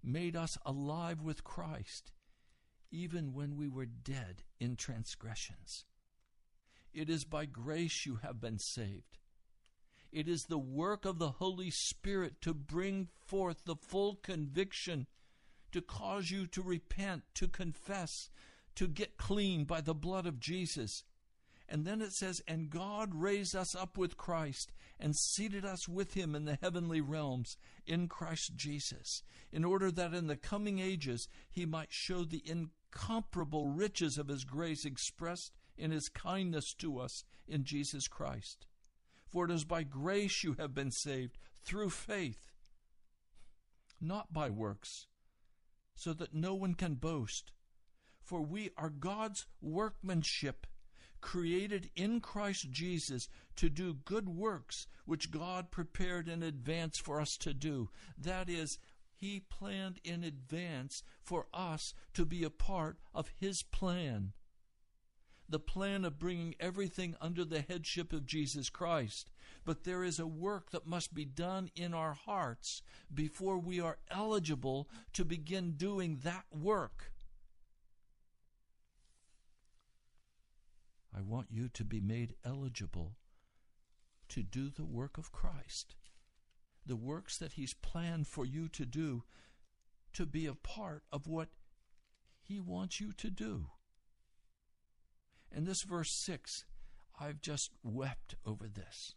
made 0.00 0.36
us 0.36 0.56
alive 0.64 1.22
with 1.22 1.42
Christ, 1.42 2.12
even 2.92 3.32
when 3.32 3.56
we 3.56 3.66
were 3.66 3.86
dead 3.86 4.44
in 4.60 4.76
transgressions. 4.76 5.86
It 6.92 7.08
is 7.08 7.24
by 7.24 7.46
grace 7.46 8.04
you 8.06 8.16
have 8.16 8.40
been 8.40 8.58
saved. 8.58 9.18
It 10.12 10.28
is 10.28 10.44
the 10.44 10.58
work 10.58 11.06
of 11.06 11.18
the 11.18 11.30
Holy 11.30 11.70
Spirit 11.70 12.40
to 12.42 12.52
bring 12.52 13.08
forth 13.26 13.64
the 13.64 13.76
full 13.76 14.16
conviction 14.16 15.06
to 15.72 15.80
cause 15.80 16.30
you 16.30 16.46
to 16.48 16.62
repent, 16.62 17.22
to 17.34 17.48
confess, 17.48 18.28
to 18.74 18.86
get 18.86 19.16
clean 19.16 19.64
by 19.64 19.80
the 19.80 19.94
blood 19.94 20.26
of 20.26 20.38
Jesus. 20.38 21.04
And 21.68 21.86
then 21.86 22.02
it 22.02 22.12
says, 22.12 22.42
And 22.46 22.68
God 22.68 23.14
raised 23.14 23.56
us 23.56 23.74
up 23.74 23.96
with 23.96 24.18
Christ 24.18 24.70
and 25.00 25.16
seated 25.16 25.64
us 25.64 25.88
with 25.88 26.12
him 26.12 26.34
in 26.34 26.44
the 26.44 26.58
heavenly 26.60 27.00
realms 27.00 27.56
in 27.86 28.06
Christ 28.08 28.52
Jesus, 28.54 29.22
in 29.50 29.64
order 29.64 29.90
that 29.90 30.12
in 30.12 30.26
the 30.26 30.36
coming 30.36 30.78
ages 30.78 31.28
he 31.50 31.64
might 31.64 31.90
show 31.92 32.24
the 32.24 32.42
incomparable 32.44 33.68
riches 33.68 34.18
of 34.18 34.28
his 34.28 34.44
grace 34.44 34.84
expressed 34.84 35.52
in 35.82 35.90
his 35.90 36.08
kindness 36.08 36.72
to 36.74 37.00
us 37.00 37.24
in 37.48 37.64
Jesus 37.64 38.06
Christ. 38.06 38.66
For 39.26 39.46
it 39.46 39.50
is 39.50 39.64
by 39.64 39.82
grace 39.82 40.44
you 40.44 40.54
have 40.54 40.74
been 40.74 40.92
saved 40.92 41.38
through 41.64 41.90
faith, 41.90 42.52
not 44.00 44.32
by 44.32 44.48
works, 44.48 45.08
so 45.96 46.12
that 46.12 46.34
no 46.34 46.54
one 46.54 46.74
can 46.74 46.94
boast. 46.94 47.52
For 48.22 48.40
we 48.40 48.70
are 48.76 48.90
God's 48.90 49.46
workmanship, 49.60 50.68
created 51.20 51.90
in 51.96 52.20
Christ 52.20 52.70
Jesus 52.70 53.28
to 53.56 53.68
do 53.68 53.94
good 54.04 54.28
works 54.28 54.86
which 55.04 55.32
God 55.32 55.72
prepared 55.72 56.28
in 56.28 56.44
advance 56.44 56.96
for 56.98 57.20
us 57.20 57.36
to 57.38 57.52
do. 57.52 57.90
That 58.16 58.48
is, 58.48 58.78
He 59.16 59.40
planned 59.40 59.98
in 60.04 60.22
advance 60.22 61.02
for 61.24 61.46
us 61.52 61.92
to 62.14 62.24
be 62.24 62.44
a 62.44 62.50
part 62.50 62.98
of 63.12 63.32
His 63.40 63.64
plan 63.64 64.32
the 65.52 65.60
plan 65.60 66.06
of 66.06 66.18
bringing 66.18 66.54
everything 66.58 67.14
under 67.20 67.44
the 67.44 67.60
headship 67.60 68.12
of 68.14 68.24
Jesus 68.24 68.70
Christ. 68.70 69.30
But 69.66 69.84
there 69.84 70.02
is 70.02 70.18
a 70.18 70.26
work 70.26 70.70
that 70.70 70.86
must 70.86 71.14
be 71.14 71.26
done 71.26 71.70
in 71.76 71.92
our 71.92 72.14
hearts 72.14 72.80
before 73.12 73.58
we 73.58 73.78
are 73.78 73.98
eligible 74.10 74.88
to 75.12 75.26
begin 75.26 75.72
doing 75.72 76.20
that 76.24 76.46
work. 76.50 77.12
I 81.14 81.20
want 81.20 81.48
you 81.50 81.68
to 81.68 81.84
be 81.84 82.00
made 82.00 82.34
eligible 82.46 83.12
to 84.30 84.42
do 84.42 84.70
the 84.70 84.86
work 84.86 85.18
of 85.18 85.32
Christ, 85.32 85.96
the 86.86 86.96
works 86.96 87.36
that 87.36 87.52
He's 87.52 87.74
planned 87.74 88.26
for 88.26 88.46
you 88.46 88.70
to 88.70 88.86
do, 88.86 89.24
to 90.14 90.24
be 90.24 90.46
a 90.46 90.54
part 90.54 91.02
of 91.12 91.26
what 91.26 91.48
He 92.40 92.58
wants 92.58 92.98
you 92.98 93.12
to 93.12 93.28
do. 93.28 93.66
And 95.54 95.66
this 95.66 95.82
verse 95.82 96.10
6, 96.24 96.64
I've 97.20 97.40
just 97.40 97.70
wept 97.82 98.34
over 98.46 98.68
this. 98.68 99.14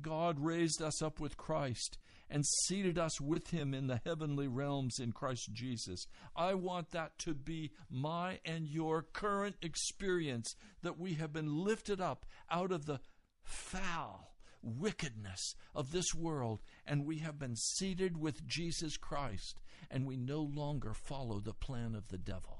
God 0.00 0.40
raised 0.40 0.82
us 0.82 1.00
up 1.02 1.20
with 1.20 1.36
Christ 1.36 1.98
and 2.28 2.44
seated 2.44 2.98
us 2.98 3.20
with 3.20 3.50
him 3.50 3.72
in 3.72 3.86
the 3.86 4.00
heavenly 4.04 4.48
realms 4.48 4.98
in 4.98 5.12
Christ 5.12 5.52
Jesus. 5.52 6.06
I 6.34 6.54
want 6.54 6.90
that 6.90 7.18
to 7.20 7.34
be 7.34 7.70
my 7.88 8.40
and 8.44 8.66
your 8.66 9.02
current 9.02 9.56
experience 9.62 10.56
that 10.82 10.98
we 10.98 11.14
have 11.14 11.32
been 11.32 11.64
lifted 11.64 12.00
up 12.00 12.26
out 12.50 12.72
of 12.72 12.86
the 12.86 13.00
foul 13.44 14.32
wickedness 14.62 15.54
of 15.74 15.92
this 15.92 16.12
world 16.14 16.60
and 16.84 17.06
we 17.06 17.18
have 17.18 17.38
been 17.38 17.54
seated 17.54 18.16
with 18.16 18.46
Jesus 18.46 18.96
Christ 18.96 19.60
and 19.90 20.04
we 20.04 20.16
no 20.16 20.40
longer 20.40 20.92
follow 20.94 21.38
the 21.38 21.54
plan 21.54 21.94
of 21.94 22.08
the 22.08 22.18
devil. 22.18 22.55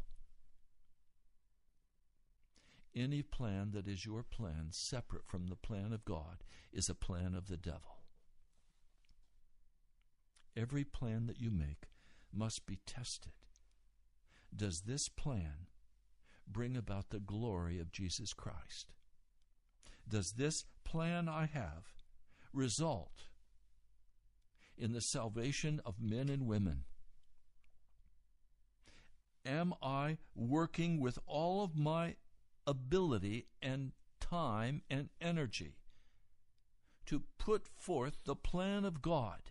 Any 2.97 3.21
plan 3.21 3.73
that 3.75 3.87
is 3.87 4.07
your 4.07 4.23
plan, 4.23 4.69
separate 4.71 5.27
from 5.27 5.49
the 5.49 5.57
plan 5.57 5.93
of 5.93 6.07
God, 6.07 6.43
is 6.73 6.89
a 6.89 6.95
plan 6.95 7.35
of 7.35 7.47
the 7.47 7.59
devil. 7.59 8.01
Every 10.57 10.85
plan 10.85 11.27
that 11.27 11.39
you 11.39 11.51
make 11.51 11.89
must 12.33 12.65
be 12.65 12.79
tested. 12.87 13.33
Does 14.55 14.83
this 14.83 15.11
plan 15.11 15.67
bring 16.49 16.75
about 16.75 17.11
the 17.11 17.21
glory 17.21 17.79
of 17.79 17.93
Jesus 17.93 18.33
Christ? 18.33 18.95
Does 20.09 20.33
this 20.33 20.65
plan 20.83 21.29
I 21.29 21.45
have 21.53 21.85
result 22.55 23.25
in 24.79 24.93
the 24.93 25.03
salvation 25.03 25.83
of 25.85 26.01
men 26.01 26.31
and 26.31 26.47
women? 26.47 26.85
Am 29.45 29.75
I 29.83 30.17
working 30.35 30.99
with 30.99 31.19
all 31.27 31.63
of 31.63 31.77
my 31.77 32.17
ability 32.67 33.47
and 33.63 33.93
time 34.21 34.83
and 34.91 35.09
energy 35.21 35.77
to 37.07 37.23
put 37.39 37.67
forth 37.69 38.25
the 38.25 38.37
plan 38.37 38.85
of 38.85 39.01
God 39.01 39.51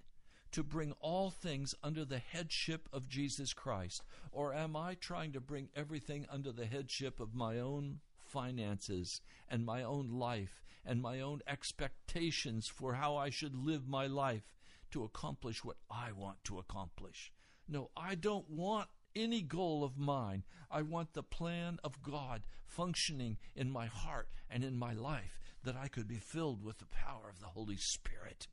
to 0.51 0.63
bring 0.63 0.93
all 1.01 1.29
things 1.29 1.75
under 1.83 2.05
the 2.05 2.19
headship 2.19 2.87
of 2.93 3.09
Jesus 3.09 3.53
Christ? 3.53 4.03
Or 4.31 4.53
am 4.53 4.75
I 4.75 4.95
trying 4.95 5.33
to 5.33 5.41
bring 5.41 5.69
everything 5.75 6.25
under 6.29 6.51
the 6.51 6.65
headship 6.65 7.19
of 7.19 7.35
my 7.35 7.59
own 7.59 7.99
finances 8.17 9.21
and 9.49 9.65
my 9.65 9.83
own 9.83 10.09
life 10.09 10.63
and 10.85 11.01
my 11.01 11.19
own 11.19 11.41
expectations 11.47 12.67
for 12.67 12.93
how 12.93 13.15
I 13.17 13.29
should 13.29 13.55
live 13.55 13.87
my 13.87 14.07
life 14.07 14.55
to 14.91 15.03
accomplish 15.03 15.63
what 15.63 15.77
I 15.89 16.11
want 16.11 16.43
to 16.45 16.59
accomplish? 16.59 17.33
No, 17.67 17.89
I 17.97 18.15
don't 18.15 18.49
want 18.49 18.87
any 19.15 19.41
goal 19.41 19.83
of 19.83 19.97
mine. 19.97 20.43
I 20.69 20.81
want 20.81 21.13
the 21.13 21.23
plan 21.23 21.79
of 21.83 22.01
God 22.01 22.43
functioning 22.65 23.37
in 23.55 23.71
my 23.71 23.85
heart 23.85 24.29
and 24.49 24.63
in 24.63 24.75
my 24.75 24.93
life 24.93 25.39
that 25.63 25.75
I 25.75 25.87
could 25.87 26.07
be 26.07 26.15
filled 26.15 26.63
with 26.63 26.79
the 26.79 26.85
power 26.85 27.29
of 27.29 27.39
the 27.39 27.47
Holy 27.47 27.77
Spirit. 27.77 28.47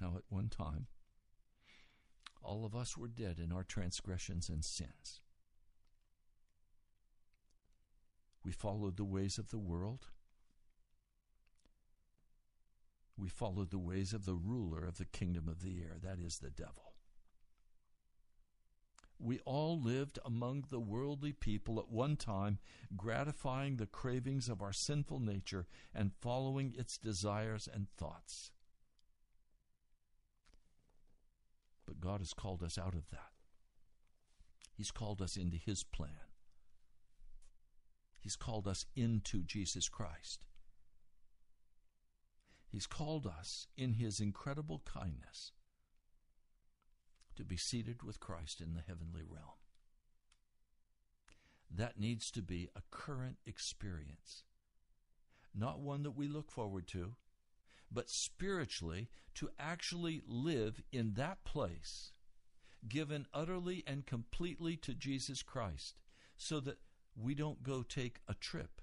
Now, 0.00 0.14
at 0.16 0.24
one 0.28 0.48
time, 0.48 0.86
all 2.42 2.64
of 2.64 2.74
us 2.74 2.96
were 2.96 3.08
dead 3.08 3.38
in 3.38 3.52
our 3.52 3.64
transgressions 3.64 4.48
and 4.48 4.64
sins. 4.64 5.20
We 8.44 8.52
followed 8.52 8.96
the 8.96 9.04
ways 9.04 9.36
of 9.36 9.50
the 9.50 9.58
world. 9.58 10.06
We 13.20 13.28
followed 13.28 13.70
the 13.70 13.78
ways 13.78 14.12
of 14.12 14.24
the 14.24 14.34
ruler 14.34 14.86
of 14.86 14.96
the 14.96 15.04
kingdom 15.04 15.46
of 15.46 15.62
the 15.62 15.82
air, 15.82 15.96
that 16.02 16.18
is 16.18 16.38
the 16.38 16.50
devil. 16.50 16.94
We 19.18 19.40
all 19.40 19.78
lived 19.78 20.18
among 20.24 20.64
the 20.70 20.80
worldly 20.80 21.32
people 21.32 21.78
at 21.78 21.90
one 21.90 22.16
time, 22.16 22.58
gratifying 22.96 23.76
the 23.76 23.86
cravings 23.86 24.48
of 24.48 24.62
our 24.62 24.72
sinful 24.72 25.20
nature 25.20 25.66
and 25.94 26.12
following 26.22 26.74
its 26.78 26.96
desires 26.96 27.68
and 27.72 27.88
thoughts. 27.98 28.50
But 31.86 32.00
God 32.00 32.20
has 32.20 32.32
called 32.32 32.62
us 32.62 32.78
out 32.78 32.94
of 32.94 33.10
that. 33.10 33.32
He's 34.74 34.90
called 34.90 35.20
us 35.20 35.36
into 35.36 35.58
His 35.58 35.84
plan. 35.84 36.30
He's 38.18 38.36
called 38.36 38.66
us 38.66 38.86
into 38.96 39.42
Jesus 39.42 39.90
Christ. 39.90 40.46
He's 42.70 42.86
called 42.86 43.26
us 43.26 43.66
in 43.76 43.94
His 43.94 44.20
incredible 44.20 44.82
kindness 44.84 45.52
to 47.34 47.44
be 47.44 47.56
seated 47.56 48.02
with 48.02 48.20
Christ 48.20 48.60
in 48.60 48.74
the 48.74 48.82
heavenly 48.86 49.22
realm. 49.28 49.58
That 51.70 51.98
needs 51.98 52.30
to 52.32 52.42
be 52.42 52.68
a 52.76 52.82
current 52.90 53.38
experience, 53.44 54.44
not 55.54 55.80
one 55.80 56.02
that 56.04 56.16
we 56.16 56.28
look 56.28 56.50
forward 56.50 56.86
to, 56.88 57.14
but 57.90 58.08
spiritually 58.08 59.08
to 59.34 59.50
actually 59.58 60.22
live 60.26 60.80
in 60.92 61.14
that 61.14 61.44
place, 61.44 62.12
given 62.88 63.26
utterly 63.34 63.82
and 63.86 64.06
completely 64.06 64.76
to 64.76 64.94
Jesus 64.94 65.42
Christ, 65.42 65.96
so 66.36 66.60
that 66.60 66.78
we 67.16 67.34
don't 67.34 67.62
go 67.62 67.82
take 67.82 68.20
a 68.28 68.34
trip, 68.34 68.80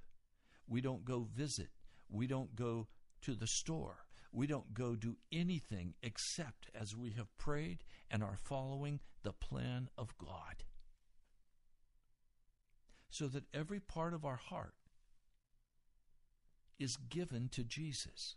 we 0.67 0.81
don't 0.81 1.05
go 1.05 1.27
visit, 1.33 1.69
we 2.09 2.27
don't 2.27 2.55
go 2.55 2.87
to 3.21 3.33
the 3.33 3.47
store. 3.47 4.05
We 4.31 4.47
don't 4.47 4.73
go 4.73 4.95
do 4.95 5.17
anything 5.31 5.95
except 6.03 6.69
as 6.75 6.95
we 6.95 7.11
have 7.11 7.37
prayed 7.37 7.83
and 8.09 8.23
are 8.23 8.37
following 8.37 8.99
the 9.23 9.33
plan 9.33 9.89
of 9.97 10.17
God. 10.17 10.63
So 13.09 13.27
that 13.27 13.45
every 13.53 13.79
part 13.79 14.13
of 14.13 14.25
our 14.25 14.35
heart 14.35 14.75
is 16.77 16.97
given 16.97 17.49
to 17.49 17.63
Jesus 17.63 18.35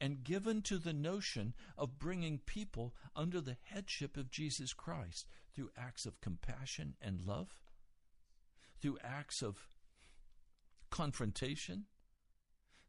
and 0.00 0.24
given 0.24 0.62
to 0.62 0.78
the 0.78 0.92
notion 0.92 1.54
of 1.78 1.98
bringing 1.98 2.38
people 2.38 2.94
under 3.14 3.40
the 3.40 3.56
headship 3.62 4.16
of 4.16 4.30
Jesus 4.30 4.72
Christ 4.72 5.26
through 5.54 5.70
acts 5.76 6.04
of 6.04 6.20
compassion 6.20 6.94
and 7.00 7.20
love, 7.20 7.62
through 8.80 8.98
acts 9.02 9.40
of 9.40 9.68
confrontation, 10.90 11.86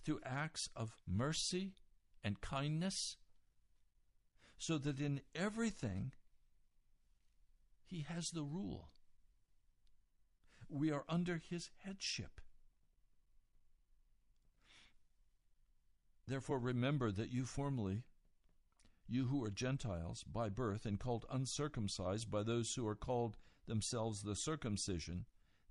through 0.05 0.19
acts 0.23 0.69
of 0.75 0.95
mercy 1.07 1.73
and 2.23 2.39
kindness, 2.39 3.17
so 4.57 4.77
that 4.77 4.99
in 4.99 5.21
everything 5.33 6.13
he 7.83 8.05
has 8.07 8.31
the 8.31 8.43
rule. 8.43 8.89
We 10.69 10.91
are 10.91 11.03
under 11.09 11.37
his 11.49 11.69
headship. 11.83 12.39
Therefore, 16.27 16.57
remember 16.57 17.11
that 17.11 17.31
you 17.31 17.45
formerly 17.45 18.03
you 19.07 19.25
who 19.25 19.43
are 19.43 19.51
Gentiles 19.51 20.23
by 20.23 20.49
birth 20.49 20.85
and 20.85 20.99
called 20.99 21.25
uncircumcised 21.29 22.31
by 22.31 22.41
those 22.41 22.73
who 22.73 22.87
are 22.87 22.95
called 22.95 23.37
themselves 23.67 24.23
the 24.23 24.35
circumcision, 24.35 25.25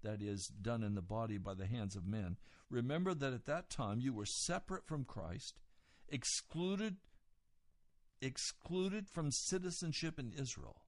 that 0.05 0.23
is, 0.23 0.47
done 0.47 0.83
in 0.83 0.95
the 0.95 1.03
body 1.03 1.37
by 1.37 1.55
the 1.55 1.67
hands 1.67 1.97
of 1.97 2.07
men, 2.07 2.37
remember 2.71 3.13
that 3.13 3.33
at 3.33 3.47
that 3.47 3.69
time 3.69 4.01
you 4.01 4.13
were 4.13 4.27
separate 4.27 4.87
from 4.87 5.05
Christ, 5.05 5.59
excluded 6.09 6.97
excluded 8.23 9.07
from 9.09 9.31
citizenship 9.31 10.19
in 10.19 10.33
Israel 10.33 10.85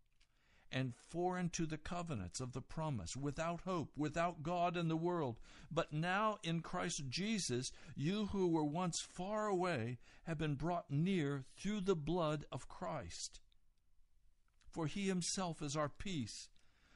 and 0.72 0.94
foreign 0.94 1.48
to 1.50 1.66
the 1.66 1.78
covenants 1.78 2.40
of 2.40 2.52
the 2.52 2.60
promise, 2.60 3.16
without 3.16 3.60
hope, 3.62 3.90
without 3.96 4.42
God 4.42 4.76
in 4.76 4.88
the 4.88 4.96
world. 4.96 5.38
But 5.70 5.92
now 5.92 6.38
in 6.42 6.60
Christ 6.60 7.08
Jesus, 7.08 7.72
you 7.94 8.26
who 8.26 8.48
were 8.48 8.64
once 8.64 9.00
far 9.00 9.46
away 9.46 9.98
have 10.24 10.38
been 10.38 10.54
brought 10.54 10.90
near 10.90 11.44
through 11.56 11.82
the 11.82 11.94
blood 11.94 12.44
of 12.50 12.68
Christ. 12.68 13.40
For 14.68 14.86
he 14.86 15.06
himself 15.06 15.62
is 15.62 15.76
our 15.76 15.88
peace, 15.88 16.48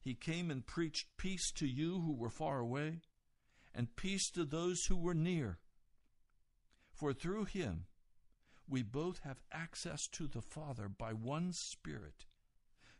He 0.00 0.14
came 0.14 0.50
and 0.50 0.66
preached 0.66 1.16
peace 1.16 1.52
to 1.52 1.66
you 1.66 2.00
who 2.00 2.12
were 2.12 2.30
far 2.30 2.58
away, 2.58 3.00
and 3.74 3.96
peace 3.96 4.30
to 4.30 4.44
those 4.44 4.86
who 4.86 4.96
were 4.96 5.14
near. 5.14 5.58
For 6.92 7.12
through 7.12 7.44
him 7.44 7.86
we 8.68 8.82
both 8.82 9.20
have 9.20 9.42
access 9.52 10.06
to 10.08 10.26
the 10.26 10.40
Father 10.40 10.88
by 10.88 11.12
one 11.12 11.52
Spirit. 11.52 12.24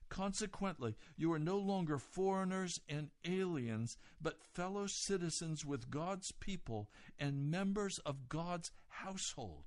Consequently, 0.09 0.96
you 1.16 1.32
are 1.32 1.38
no 1.38 1.57
longer 1.57 1.96
foreigners 1.96 2.80
and 2.88 3.11
aliens, 3.24 3.96
but 4.20 4.42
fellow 4.42 4.88
citizens 4.88 5.64
with 5.64 5.88
God's 5.88 6.32
people 6.32 6.90
and 7.18 7.51
members 7.51 8.01
of 8.01 8.28
God's 8.28 8.72
household, 8.88 9.64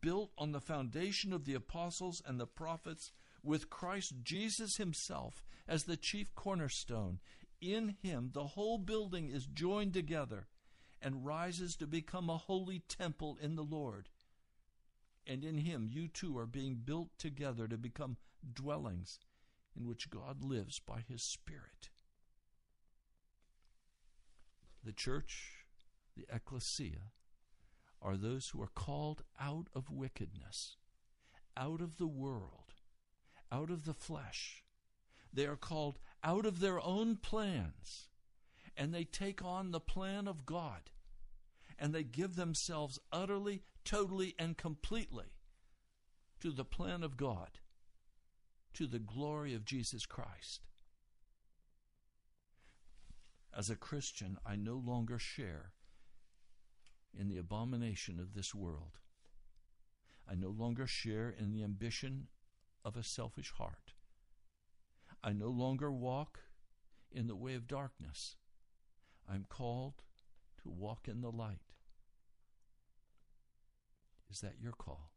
built 0.00 0.32
on 0.38 0.52
the 0.52 0.60
foundation 0.60 1.34
of 1.34 1.44
the 1.44 1.52
apostles 1.52 2.22
and 2.26 2.40
the 2.40 2.46
prophets, 2.46 3.12
with 3.44 3.70
Christ 3.70 4.14
Jesus 4.22 4.76
himself 4.76 5.44
as 5.68 5.84
the 5.84 5.96
chief 5.96 6.34
cornerstone. 6.34 7.20
In 7.60 7.96
him, 8.02 8.30
the 8.32 8.48
whole 8.48 8.78
building 8.78 9.30
is 9.30 9.46
joined 9.46 9.94
together 9.94 10.48
and 11.00 11.24
rises 11.24 11.76
to 11.76 11.86
become 11.86 12.28
a 12.28 12.38
holy 12.38 12.80
temple 12.88 13.38
in 13.40 13.56
the 13.56 13.62
Lord. 13.62 14.08
And 15.26 15.44
in 15.44 15.58
him, 15.58 15.88
you 15.90 16.08
too 16.08 16.36
are 16.38 16.46
being 16.46 16.76
built 16.84 17.10
together 17.18 17.68
to 17.68 17.76
become 17.78 18.16
dwellings 18.52 19.18
in 19.76 19.86
which 19.86 20.10
God 20.10 20.42
lives 20.42 20.80
by 20.80 21.00
His 21.06 21.22
Spirit. 21.22 21.90
The 24.84 24.92
church, 24.92 25.64
the 26.16 26.26
ecclesia, 26.34 27.10
are 28.00 28.16
those 28.16 28.48
who 28.48 28.62
are 28.62 28.68
called 28.68 29.22
out 29.40 29.68
of 29.74 29.90
wickedness, 29.90 30.76
out 31.56 31.80
of 31.80 31.96
the 31.96 32.06
world, 32.06 32.63
out 33.54 33.70
of 33.70 33.84
the 33.84 33.94
flesh. 33.94 34.64
They 35.32 35.46
are 35.46 35.56
called 35.56 35.98
out 36.22 36.44
of 36.44 36.60
their 36.60 36.80
own 36.80 37.16
plans, 37.16 38.08
and 38.76 38.92
they 38.92 39.04
take 39.04 39.44
on 39.44 39.70
the 39.70 39.80
plan 39.80 40.26
of 40.26 40.44
God, 40.44 40.90
and 41.78 41.94
they 41.94 42.04
give 42.04 42.34
themselves 42.34 42.98
utterly, 43.12 43.62
totally, 43.84 44.34
and 44.38 44.56
completely 44.56 45.26
to 46.40 46.50
the 46.50 46.64
plan 46.64 47.02
of 47.02 47.16
God 47.16 47.58
to 48.74 48.86
the 48.88 48.98
glory 48.98 49.54
of 49.54 49.64
Jesus 49.64 50.04
Christ. 50.04 50.66
As 53.56 53.70
a 53.70 53.76
Christian, 53.76 54.36
I 54.44 54.56
no 54.56 54.82
longer 54.84 55.18
share 55.18 55.70
in 57.16 57.28
the 57.28 57.38
abomination 57.38 58.18
of 58.18 58.34
this 58.34 58.52
world. 58.52 58.98
I 60.28 60.34
no 60.34 60.48
longer 60.48 60.88
share 60.88 61.32
in 61.38 61.52
the 61.52 61.62
ambition 61.62 62.26
of 62.84 62.96
a 62.96 63.02
selfish 63.02 63.52
heart. 63.52 63.94
I 65.22 65.32
no 65.32 65.48
longer 65.48 65.90
walk 65.90 66.40
in 67.10 67.26
the 67.26 67.36
way 67.36 67.54
of 67.54 67.66
darkness. 67.66 68.36
I'm 69.28 69.46
called 69.48 70.02
to 70.62 70.68
walk 70.68 71.08
in 71.08 71.22
the 71.22 71.30
light. 71.30 71.72
Is 74.30 74.40
that 74.40 74.60
your 74.60 74.72
call? 74.72 75.12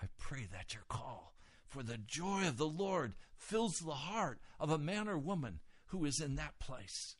I 0.00 0.06
pray 0.18 0.46
that 0.52 0.74
your 0.74 0.84
call. 0.88 1.34
For 1.66 1.82
the 1.82 1.98
joy 1.98 2.46
of 2.46 2.58
the 2.58 2.66
Lord 2.66 3.14
fills 3.36 3.80
the 3.80 3.92
heart 3.92 4.40
of 4.60 4.70
a 4.70 4.78
man 4.78 5.08
or 5.08 5.18
woman 5.18 5.60
who 5.86 6.04
is 6.04 6.20
in 6.20 6.36
that 6.36 6.58
place. 6.58 7.16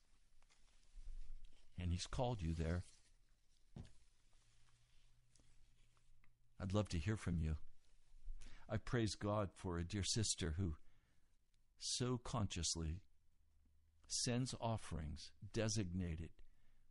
And 1.81 1.91
He's 1.91 2.07
called 2.07 2.43
you 2.43 2.55
there. 2.55 2.85
I'd 6.61 6.73
love 6.73 6.89
to 6.91 6.99
hear 6.99 7.17
from 7.17 7.39
you. 7.39 7.57
I 8.69 8.79
praise 8.79 9.15
God 9.15 9.51
for 9.55 9.79
a 9.79 9.85
dear 9.85 10.03
sister 10.03 10.55
who 10.59 10.75
so 11.79 12.19
consciously 12.23 13.03
sends 14.09 14.55
offerings 14.61 15.33
designated 15.53 16.31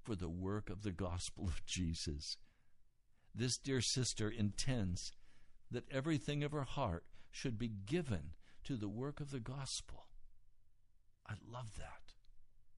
for 0.04 0.16
the 0.16 0.30
work 0.30 0.70
of 0.70 0.84
the 0.84 0.92
gospel 0.92 1.46
of 1.46 1.66
Jesus. 1.66 2.38
This 3.34 3.58
dear 3.58 3.82
sister 3.82 4.30
intends 4.30 5.12
that 5.72 5.92
everything 5.92 6.44
of 6.44 6.52
her 6.52 6.64
heart 6.64 7.04
should 7.32 7.58
be 7.58 7.68
given 7.68 8.32
to 8.64 8.78
the 8.78 8.88
work 8.88 9.20
of 9.20 9.32
the 9.32 9.40
gospel. 9.40 10.08
I 11.28 11.34
love 11.52 11.78
that. 11.78 12.14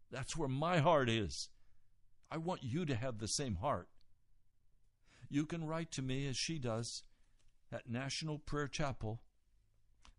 That's 0.09 0.37
where 0.37 0.47
my 0.47 0.79
heart 0.79 1.09
is. 1.09 1.49
I 2.31 2.37
want 2.37 2.63
you 2.63 2.85
to 2.85 2.95
have 2.95 3.19
the 3.19 3.27
same 3.27 3.57
heart. 3.57 3.89
You 5.29 5.45
can 5.45 5.65
write 5.65 5.91
to 5.91 6.01
me 6.01 6.27
as 6.27 6.37
she 6.37 6.57
does 6.57 7.03
at 7.71 7.89
National 7.89 8.39
Prayer 8.39 8.67
Chapel, 8.67 9.19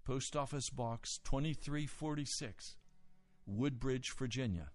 Post 0.05 0.37
Office 0.37 0.69
Box 0.69 1.19
2346, 1.25 2.77
Woodbridge, 3.47 4.13
Virginia 4.13 4.71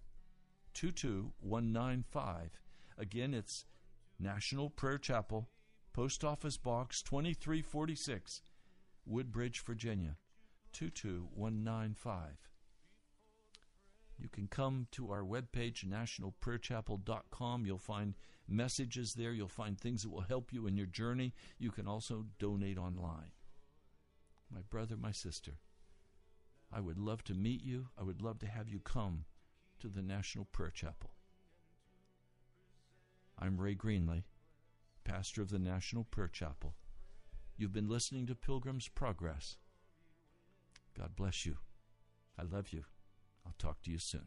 22195. 0.74 2.60
Again, 2.98 3.34
it's 3.34 3.64
National 4.18 4.70
Prayer 4.70 4.98
Chapel, 4.98 5.48
Post 5.92 6.24
Office 6.24 6.56
Box 6.56 7.00
2346, 7.02 8.42
Woodbridge, 9.06 9.60
Virginia 9.60 10.16
22195. 10.72 12.50
You 14.18 14.28
can 14.28 14.48
come 14.48 14.86
to 14.92 15.10
our 15.10 15.22
webpage, 15.22 15.84
nationalprayerchapel.com. 15.84 17.66
You'll 17.66 17.78
find 17.78 18.14
messages 18.48 19.14
there. 19.14 19.32
You'll 19.32 19.48
find 19.48 19.78
things 19.78 20.02
that 20.02 20.10
will 20.10 20.22
help 20.22 20.52
you 20.52 20.66
in 20.66 20.76
your 20.76 20.86
journey. 20.86 21.34
You 21.58 21.70
can 21.70 21.86
also 21.86 22.26
donate 22.38 22.78
online. 22.78 23.32
My 24.52 24.60
brother, 24.68 24.96
my 24.96 25.12
sister, 25.12 25.52
I 26.72 26.80
would 26.80 26.98
love 26.98 27.24
to 27.24 27.34
meet 27.34 27.62
you. 27.62 27.88
I 27.98 28.02
would 28.02 28.22
love 28.22 28.38
to 28.40 28.46
have 28.46 28.68
you 28.68 28.80
come 28.80 29.24
to 29.80 29.88
the 29.88 30.02
National 30.02 30.44
Prayer 30.44 30.70
Chapel. 30.70 31.10
I'm 33.38 33.60
Ray 33.60 33.74
Greenley 33.74 34.24
pastor 35.04 35.42
of 35.42 35.50
the 35.50 35.58
National 35.58 36.04
Prayer 36.04 36.28
Chapel. 36.28 36.74
You've 37.56 37.72
been 37.72 37.88
listening 37.88 38.26
to 38.26 38.34
Pilgrim's 38.34 38.88
Progress. 38.88 39.58
God 40.98 41.14
bless 41.14 41.46
you. 41.46 41.58
I 42.38 42.42
love 42.42 42.72
you. 42.72 42.84
I'll 43.46 43.54
talk 43.58 43.82
to 43.82 43.90
you 43.90 43.98
soon. 43.98 44.26